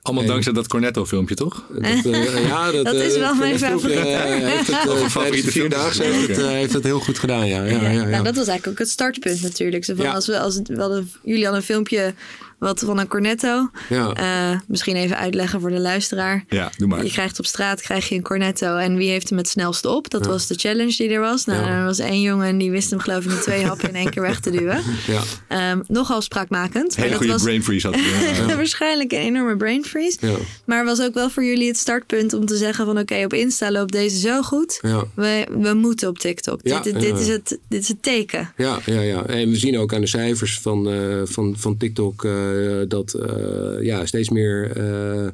[0.02, 1.66] Allemaal dankzij dat Cornetto-filmpje, toch?
[1.70, 3.98] Dat, uh, ja, dat, dat is wel uh, mijn favoriet.
[3.98, 7.64] heeft het, uh, favoriete vierdaagse heeft, het, heeft het heel goed gedaan, ja.
[7.64, 8.04] ja, ja, ja.
[8.04, 9.86] Nou, dat was eigenlijk ook het startpunt natuurlijk.
[9.86, 12.14] Zo van, als we, als het, we hadden, jullie hadden een filmpje
[12.60, 13.70] wat van een cornetto.
[13.90, 14.18] Ja.
[14.54, 16.46] Uh, misschien even uitleggen voor de luisteraar.
[16.50, 17.04] Ja, doe maar.
[17.04, 18.76] Je krijgt op straat krijg je een cornetto.
[18.76, 20.10] En wie heeft hem het snelste op?
[20.10, 21.46] Dat was de challenge die er was.
[21.46, 24.10] Nou, er was één jongen die wist hem geloof ik in twee happen in één
[24.10, 24.84] keer weg te duwen.
[25.08, 25.72] Ja.
[25.72, 26.96] Um, nogal spraakmakend.
[26.96, 28.56] Hele goede was brain freeze had hij.
[28.56, 30.18] waarschijnlijk een enorme brain freeze.
[30.66, 32.98] Maar was ook wel voor jullie het startpunt om te zeggen van...
[32.98, 34.80] oké, op Insta loopt deze zo goed.
[35.14, 36.64] We, we moeten op TikTok.
[36.64, 38.52] dit, dit, is het, dit is het teken.
[38.58, 39.26] Ja, ja, ja.
[39.26, 42.24] En we zien ook aan de cijfers van, uh, van, van TikTok...
[42.24, 42.47] Uh, eh,
[42.88, 45.28] dat eh, ja, steeds meer uh,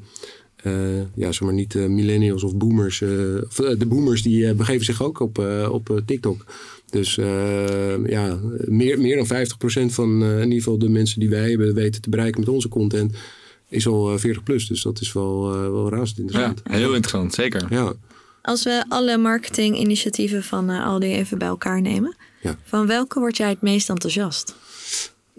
[1.15, 2.99] ja, zeg maar niet millennials of boomers.
[2.99, 5.37] de boomers die begeven zich ook op,
[5.69, 6.45] op TikTok.
[6.89, 7.15] Dus
[8.05, 9.47] ja, meer, meer dan
[9.89, 12.67] 50% van in ieder geval de mensen die wij hebben weten te bereiken met onze
[12.67, 13.15] content.
[13.69, 14.67] is al 40 plus.
[14.67, 16.61] Dus dat is wel, wel razend Ja, interessant.
[16.63, 17.65] heel interessant, zeker.
[17.69, 17.93] Ja.
[18.43, 22.15] Als we alle marketinginitiatieven van eh, Aldi even bij elkaar nemen.
[22.41, 22.55] Ja.
[22.63, 24.55] Van welke word jij het meest enthousiast?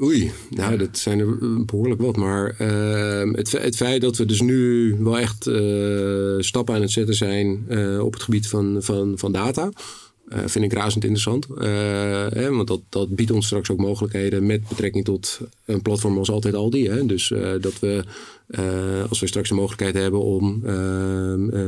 [0.03, 2.17] Oei, nou dat zijn er behoorlijk wat.
[2.17, 6.91] Maar ehm, het, het feit dat we dus nu wel echt eh, stappen aan het
[6.91, 9.71] zetten zijn eh, op het gebied van, van, van data.
[10.29, 11.47] Eh, vind ik razend interessant.
[11.59, 16.19] Eh, hè, want dat, dat biedt ons straks ook mogelijkheden met betrekking tot een platform
[16.19, 16.89] als Altijd Aldi.
[16.89, 17.07] Hè.
[17.07, 18.05] Dus eh, dat we,
[19.09, 20.61] als we straks de mogelijkheid hebben om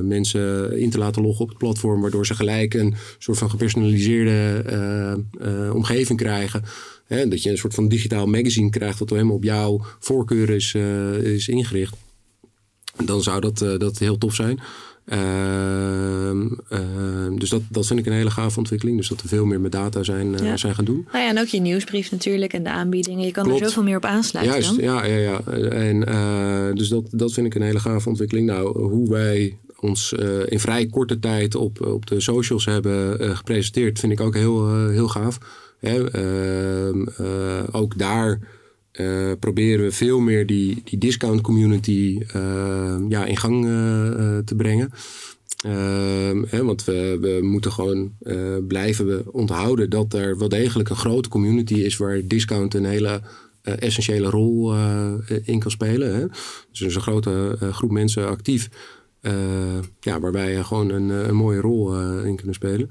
[0.08, 5.24] mensen in te laten loggen op het platform, waardoor ze gelijk een soort van gepersonaliseerde
[5.72, 6.62] omgeving krijgen.
[7.06, 10.74] Hè, dat je een soort van digitaal magazine krijgt wat helemaal op jouw voorkeur is,
[11.22, 11.96] is ingericht.
[13.04, 14.60] Dan zou dat, dat heel tof zijn.
[15.06, 18.96] Ehm, ehm, dus dat, dat vind ik een hele gave ontwikkeling.
[18.96, 20.56] Dus dat we veel meer met data zijn, eh, Ja.
[20.56, 21.06] zijn gaan doen.
[21.12, 23.24] Nou ja, en ook je nieuwsbrief natuurlijk en de aanbiedingen.
[23.24, 23.60] Je kan Klopt.
[23.60, 24.84] er zoveel meer op aansluiten Juist, dan.
[24.84, 25.40] ja, ja, ja.
[25.70, 28.46] En, eh, dus dat, dat vind ik een hele gave ontwikkeling.
[28.46, 33.98] Nou, hoe wij ons eh, in vrij korte tijd op, op de socials hebben gepresenteerd,
[33.98, 35.38] vind ik ook heel, heel gaaf.
[35.78, 38.40] Hè, ehm, eh, ook daar
[38.96, 44.54] eh, proberen we veel meer die, die discount community eh, ja, in gang eh, te
[44.56, 44.90] brengen.
[45.64, 48.12] Ehm, hè, want we, moeten gewoon
[48.68, 53.20] blijven onthouden dat er wel degelijk een grote community is waar discount een hele
[53.62, 54.74] essentiële rol
[55.44, 56.14] in kan spelen.
[56.14, 56.26] Hè.
[56.70, 58.68] Dus er is een grote groep mensen actief.
[60.00, 62.90] ja, waar wij gewoon een, een mooie rol in kunnen spelen.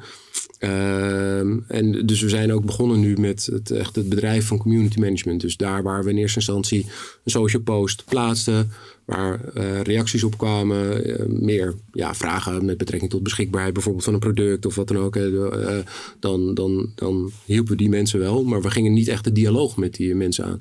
[0.60, 5.00] Ehm, en dus we zijn ook begonnen nu met het, echt het bedrijf van community
[5.00, 5.42] management.
[5.42, 6.86] Dus daar waar we in eerste instantie
[7.24, 8.72] een social post plaatsten,
[9.06, 14.14] waar eh, reacties op kwamen, eh, meer ja, vragen met betrekking tot beschikbaarheid bijvoorbeeld van
[14.14, 15.78] een product of wat dan ook, eh,
[16.20, 18.44] dan, dan, dan hielpen we die mensen wel.
[18.44, 20.60] Maar we gingen niet echt de dialoog met die mensen aan.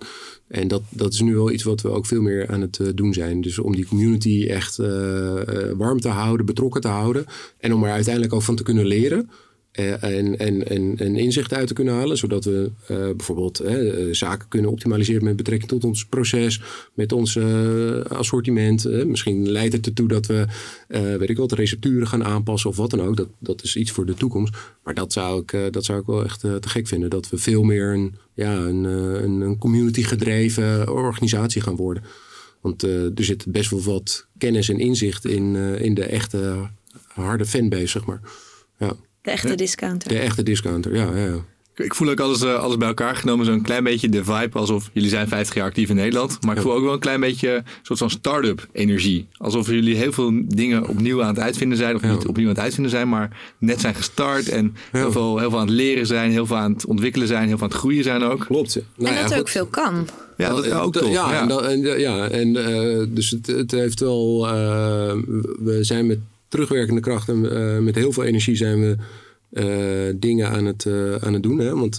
[0.48, 3.12] En dat, dat is nu wel iets wat we ook veel meer aan het doen
[3.12, 3.40] zijn.
[3.40, 4.76] Dus om die community echt
[5.76, 7.24] warm te houden, betrokken te houden.
[7.58, 9.30] En om er uiteindelijk ook van te kunnen leren.
[9.74, 12.16] Eh, en, en, en, en inzichten uit te kunnen halen.
[12.16, 16.60] Zodat we eh, bijvoorbeeld eh, zaken kunnen optimaliseren met betrekking tot ons proces.
[16.94, 17.38] Met ons
[18.08, 18.84] assortiment.
[19.06, 20.46] Misschien leidt het ertoe dat we,
[21.18, 23.16] weet ik wat, recepturen gaan aanpassen of wat dan ook.
[23.16, 24.54] Dat, dat is iets voor de toekomst.
[24.84, 27.10] Maar dat zou ik, dat zou ik wel echt te gek vinden.
[27.10, 32.02] Dat we veel meer een, ja, een, een, een community gedreven organisatie gaan worden.
[32.60, 36.70] Want er zit best wel wat kennis en inzicht in, in de echte
[37.06, 38.20] harde fanbase, zeg maar.
[38.78, 40.08] Ja, De echte discounter.
[40.08, 41.08] de echte discounter, ja.
[41.14, 41.44] ja, ja.
[41.76, 44.90] Ik voel ook alles, eh, alles bij elkaar genomen zo'n klein beetje de vibe alsof
[44.92, 46.38] jullie zijn 50 jaar actief in Nederland.
[46.44, 49.26] Maar ik voel ook wel een klein beetje een soort van start-up energie.
[49.36, 51.94] Alsof jullie heel veel dingen opnieuw aan het uitvinden zijn.
[51.94, 52.12] Of Ja.
[52.12, 54.48] niet opnieuw aan het uitvinden zijn, maar net zijn gestart.
[54.48, 54.98] En Ja.
[54.98, 57.56] heel, veel, heel veel aan het leren zijn, heel veel aan het ontwikkelen zijn, heel
[57.58, 58.44] veel aan het groeien zijn ook.
[58.46, 58.78] Klopt.
[58.96, 60.08] Nou en dat ook veel kan.
[60.36, 61.10] Ja, dat ook tof.
[61.12, 61.40] Ja, Ja.
[61.40, 64.46] en, dat- en, ja, en eh, dus het, het heeft wel.
[64.48, 64.52] eh,
[65.58, 66.18] we zijn met
[66.54, 68.96] terugwerkende kracht en eh, met heel veel energie zijn we
[69.50, 71.58] eh, dingen aan het, eh, aan het doen.
[71.58, 71.76] Hè?
[71.76, 71.98] Want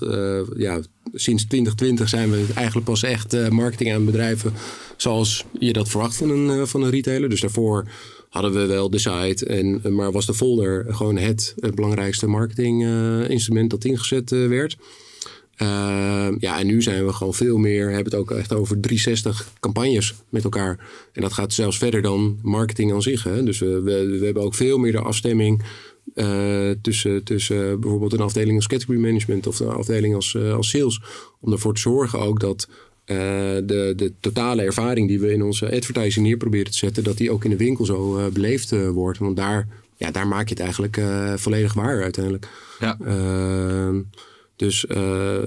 [0.58, 0.80] ja,
[1.14, 4.54] sinds 2020 zijn we eigenlijk pas echt marketing aan bedrijven
[4.98, 7.30] zoals je dat verwacht van een, van een retailer.
[7.30, 7.88] Dus daarvoor
[8.30, 13.86] hadden we wel de site, en, maar was de folder gewoon het, belangrijkste marketinginstrument dat
[13.86, 14.78] ingezet werd.
[15.56, 19.52] Ehm, ja, en nu zijn we gewoon veel meer, hebben het ook echt over 360
[19.60, 20.80] campagnes met elkaar.
[21.14, 23.24] En dat gaat zelfs verder dan marketing aan zich.
[23.24, 23.44] Hè?
[23.44, 25.64] Dus we, we, we hebben ook veel meer de afstemming
[26.14, 30.70] eh, tussen, tussen bijvoorbeeld een afdeling als category management of een afdeling als, eh, als
[30.70, 31.02] sales.
[31.40, 32.68] Om ervoor te zorgen ook dat
[33.06, 33.18] eh,
[33.64, 37.32] de, de totale ervaring die we in onze advertising neer proberen te zetten, dat die
[37.32, 39.18] ook in de winkel zo beleefd wordt.
[39.18, 41.02] Want daar, ja, daar maak je het eigenlijk
[41.40, 42.48] volledig waar uiteindelijk.
[42.80, 42.98] Ja.
[44.56, 45.38] Dus eh,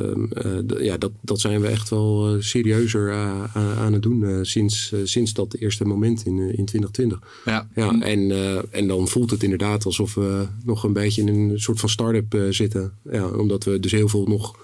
[0.66, 4.24] d- ja, dat, dat zijn we echt wel eh, serieuzer eh, aan, aan het doen
[4.24, 7.18] eh, sinds, eh, sinds dat eerste moment in, eh, in 2020.
[7.44, 7.68] Ja.
[7.74, 11.60] Ja, en, eh, en dan voelt het inderdaad alsof we nog een beetje in een
[11.60, 12.92] soort van start-up eh, zitten.
[13.10, 14.58] Ja, omdat we dus heel veel nog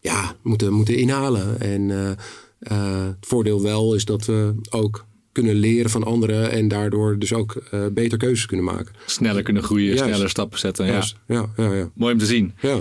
[0.00, 1.60] ja, moeten, moeten inhalen.
[1.60, 2.10] En eh,
[2.58, 7.32] eh, het voordeel wel is dat we ook kunnen leren van anderen en daardoor dus
[7.32, 8.94] ook eh, beter keuzes kunnen maken.
[9.06, 10.04] Sneller kunnen groeien, Juist.
[10.04, 10.86] sneller stappen zetten.
[10.86, 11.02] Ja.
[11.26, 11.90] Ja, ja, ja.
[11.94, 12.52] Mooi om te zien.
[12.60, 12.78] ja.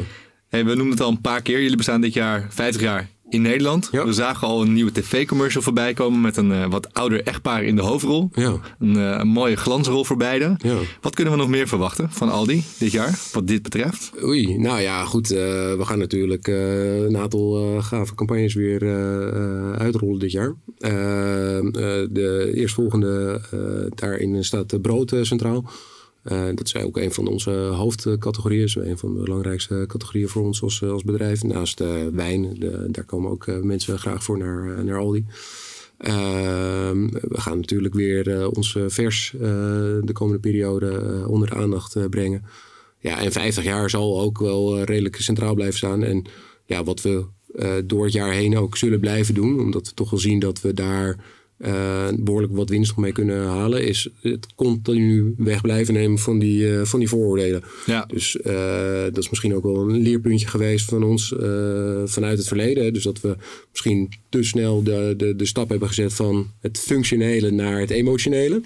[0.49, 1.61] Hey, we noemden het al een paar keer.
[1.61, 3.89] Jullie bestaan dit jaar 50 jaar in Nederland.
[3.91, 4.05] Ja.
[4.05, 7.75] We zagen al een nieuwe tv-commercial voorbij komen met een eh, wat ouder echtpaar in
[7.75, 8.29] de hoofdrol.
[8.33, 8.59] Ja.
[8.79, 10.57] Een, eh, een mooie glansrol voor beiden.
[10.63, 10.75] Ja.
[11.01, 14.11] Wat kunnen we nog meer verwachten van Aldi dit jaar, wat dit betreft?
[14.23, 15.31] Oei, nou ja, goed.
[15.31, 15.37] eh,
[15.73, 18.81] we gaan natuurlijk een aantal gave campagnes weer
[19.77, 20.53] uitrollen dit jaar.
[20.77, 23.41] De eerstvolgende,
[23.95, 25.69] daarin staat de brood centraal.
[26.27, 28.69] Eh, dat is ook een van onze hoofdcategorieën.
[28.75, 31.43] een van de belangrijkste categorieën voor ons als, als bedrijf.
[31.43, 32.57] Naast eh, wijn,
[32.87, 35.25] daar komen ook eh, mensen graag voor naar, eh, naar Aldi.
[35.97, 42.45] Ehm, we gaan natuurlijk weer uh, ons vers de komende periode onder de aandacht brengen.
[42.99, 46.03] Ja, en 50 jaar zal ook wel redelijk centraal blijven staan.
[46.03, 46.25] En
[46.65, 47.25] ja, wat we
[47.85, 50.73] door het jaar heen ook zullen blijven doen, omdat we toch wel zien dat we
[50.73, 51.17] daar
[51.59, 56.39] uh, behoorlijk wat winst nog mee kunnen halen, is het continu weg blijven nemen van
[56.39, 57.63] die, uh, van die vooroordelen.
[57.85, 58.05] Ja.
[58.05, 61.27] Dus uh, dat is misschien ook wel een leerpuntje geweest van ons
[62.05, 62.93] vanuit het verleden.
[62.93, 63.35] Dus dat we
[63.71, 68.61] misschien te snel de, de, de stap hebben gezet van het functionele naar het emotionele.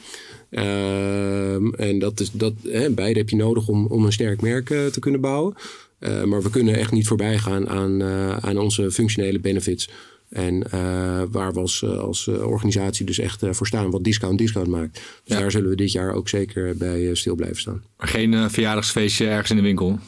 [0.49, 4.67] Ehm, en dat is, dat, hè, beide heb je nodig om, om een sterk merk
[4.67, 5.53] te kunnen bouwen.
[5.99, 8.03] maar we kunnen echt niet voorbij gaan aan,
[8.43, 9.89] aan onze functionele benefits.
[10.31, 14.37] En uh, waar we als, eh, als eh, organisatie dus echt voor staan wat discount
[14.37, 15.01] discount maakt.
[15.23, 17.83] Dus daar zullen we dit jaar ook zeker bij stil blijven staan.
[17.97, 19.99] Maar geen verjaardagsfeestje ergens in de winkel?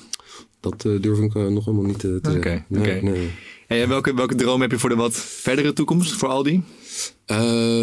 [0.59, 2.39] Dat durf ik nog helemaal niet te zeggen.
[2.39, 2.63] Oké.
[2.67, 3.29] Nee, nee.
[3.67, 6.63] En welke, welke droom heb je voor de wat verdere toekomst voor Aldi?
[7.31, 7.37] Uh,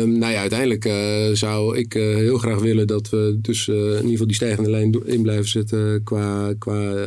[0.05, 4.11] nou ja, uiteindelijk uh, zou ik uh, heel graag willen dat we dus in ieder
[4.11, 7.07] geval die stijgende lijn in blijven zetten qua, qua,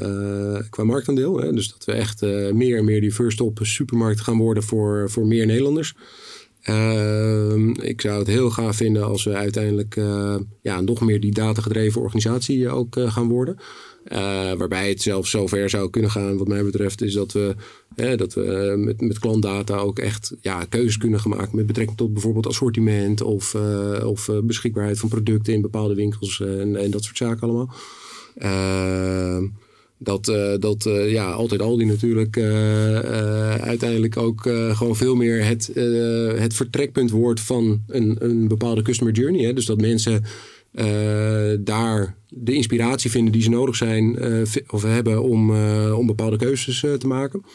[0.70, 1.40] qua marktaandeel.
[1.40, 1.54] Hè?
[1.54, 2.22] Dus dat we echt
[2.54, 5.94] meer en meer die first stop supermarkt gaan worden voor, voor meer Nederlanders.
[6.62, 9.96] Ehm, ik zou het heel gaaf vinden als we uiteindelijk
[10.62, 13.58] ja, nog meer die datagedreven organisatie ook gaan worden.
[14.12, 17.56] Uh, waarbij het zelfs zover zou kunnen gaan, wat mij betreft, is dat we,
[18.16, 22.14] dat we eh, met, met klantdata ook echt ja, keuzes kunnen maken met betrekking tot
[22.14, 27.18] bijvoorbeeld assortiment of, uh, of beschikbaarheid van producten in bepaalde winkels en, en dat soort
[27.18, 27.74] zaken allemaal.
[29.98, 30.26] Dat,
[30.60, 32.38] dat ja, altijd Aldi natuurlijk
[33.62, 34.42] uiteindelijk ook
[34.72, 35.72] gewoon veel meer het,
[36.40, 39.46] het vertrekpunt wordt van een, een bepaalde customer journey.
[39.46, 39.54] Hè?
[39.54, 40.24] Dus dat mensen
[41.60, 46.38] daar de inspiratie vinden die ze nodig zijn uh, of hebben om, uh, om bepaalde
[46.38, 47.46] keuzes te maken.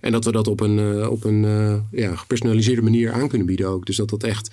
[0.00, 1.42] En dat we dat op een, op een
[1.90, 3.86] ja, gepersonaliseerde manier aan kunnen bieden ook.
[3.86, 4.50] Dus dat dat echt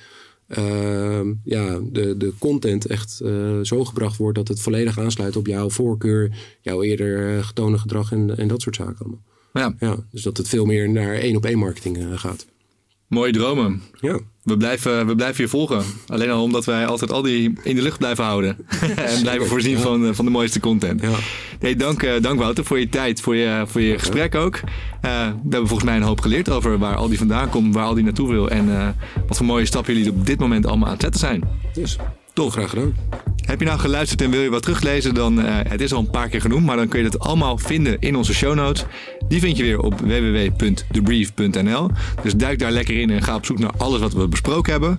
[1.44, 3.22] ja, de, de content echt
[3.62, 8.38] zo gebracht wordt dat het volledig aansluit op jouw voorkeur, jouw eerder getoonde gedrag en,
[8.38, 9.24] en dat soort zaken allemaal.
[9.54, 9.76] Ja.
[9.80, 10.06] ja.
[10.12, 12.46] Dus dat het veel meer naar één op één marketing gaat.
[13.08, 13.82] Mooie dromen.
[14.00, 14.20] Ja.
[14.44, 15.84] We blijven, we blijven je volgen.
[16.08, 18.58] Alleen al omdat wij altijd al die in de lucht blijven houden.
[18.96, 21.02] en blijven voorzien van, eh, van de mooiste content.
[21.02, 21.10] Ja.
[21.60, 24.56] Nee, dank, eh, dank Wouter voor je tijd, voor je, voor je gesprek ook.
[24.56, 24.62] Uh,
[25.02, 28.30] we hebben volgens mij een hoop geleerd over waar Aldi vandaan komt, waar Aldi naartoe
[28.30, 28.50] wil.
[28.50, 28.88] En uh,
[29.28, 31.44] wat voor mooie stappen jullie op dit moment allemaal aan het zetten zijn.
[31.74, 31.98] Dus,
[32.50, 32.96] graag gedaan.
[33.46, 36.10] Heb je nou geluisterd en wil je wat teruglezen, dan uh, het is al een
[36.10, 38.86] paar keer genoemd, maar dan kun je het allemaal vinden in onze show notes.
[39.28, 41.90] Die vind je weer op www.thebrief.nl.
[42.24, 44.98] Dus duik daar lekker in en ga op zoek naar alles wat we besproken hebben.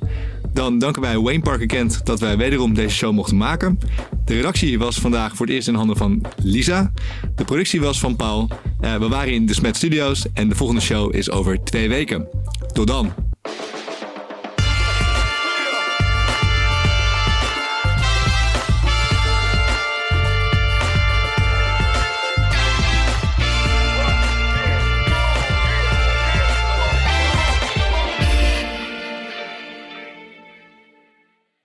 [0.53, 3.79] Dan danken wij Wayne Parker Kent dat wij wederom deze show mochten maken.
[4.25, 6.93] De redactie was vandaag voor het eerst in handen van Lisa.
[7.35, 8.49] De productie was van Paul.
[8.81, 12.29] Uh, we waren in de Smet Studios en de volgende show is over twee weken.
[12.73, 13.32] Tot dan!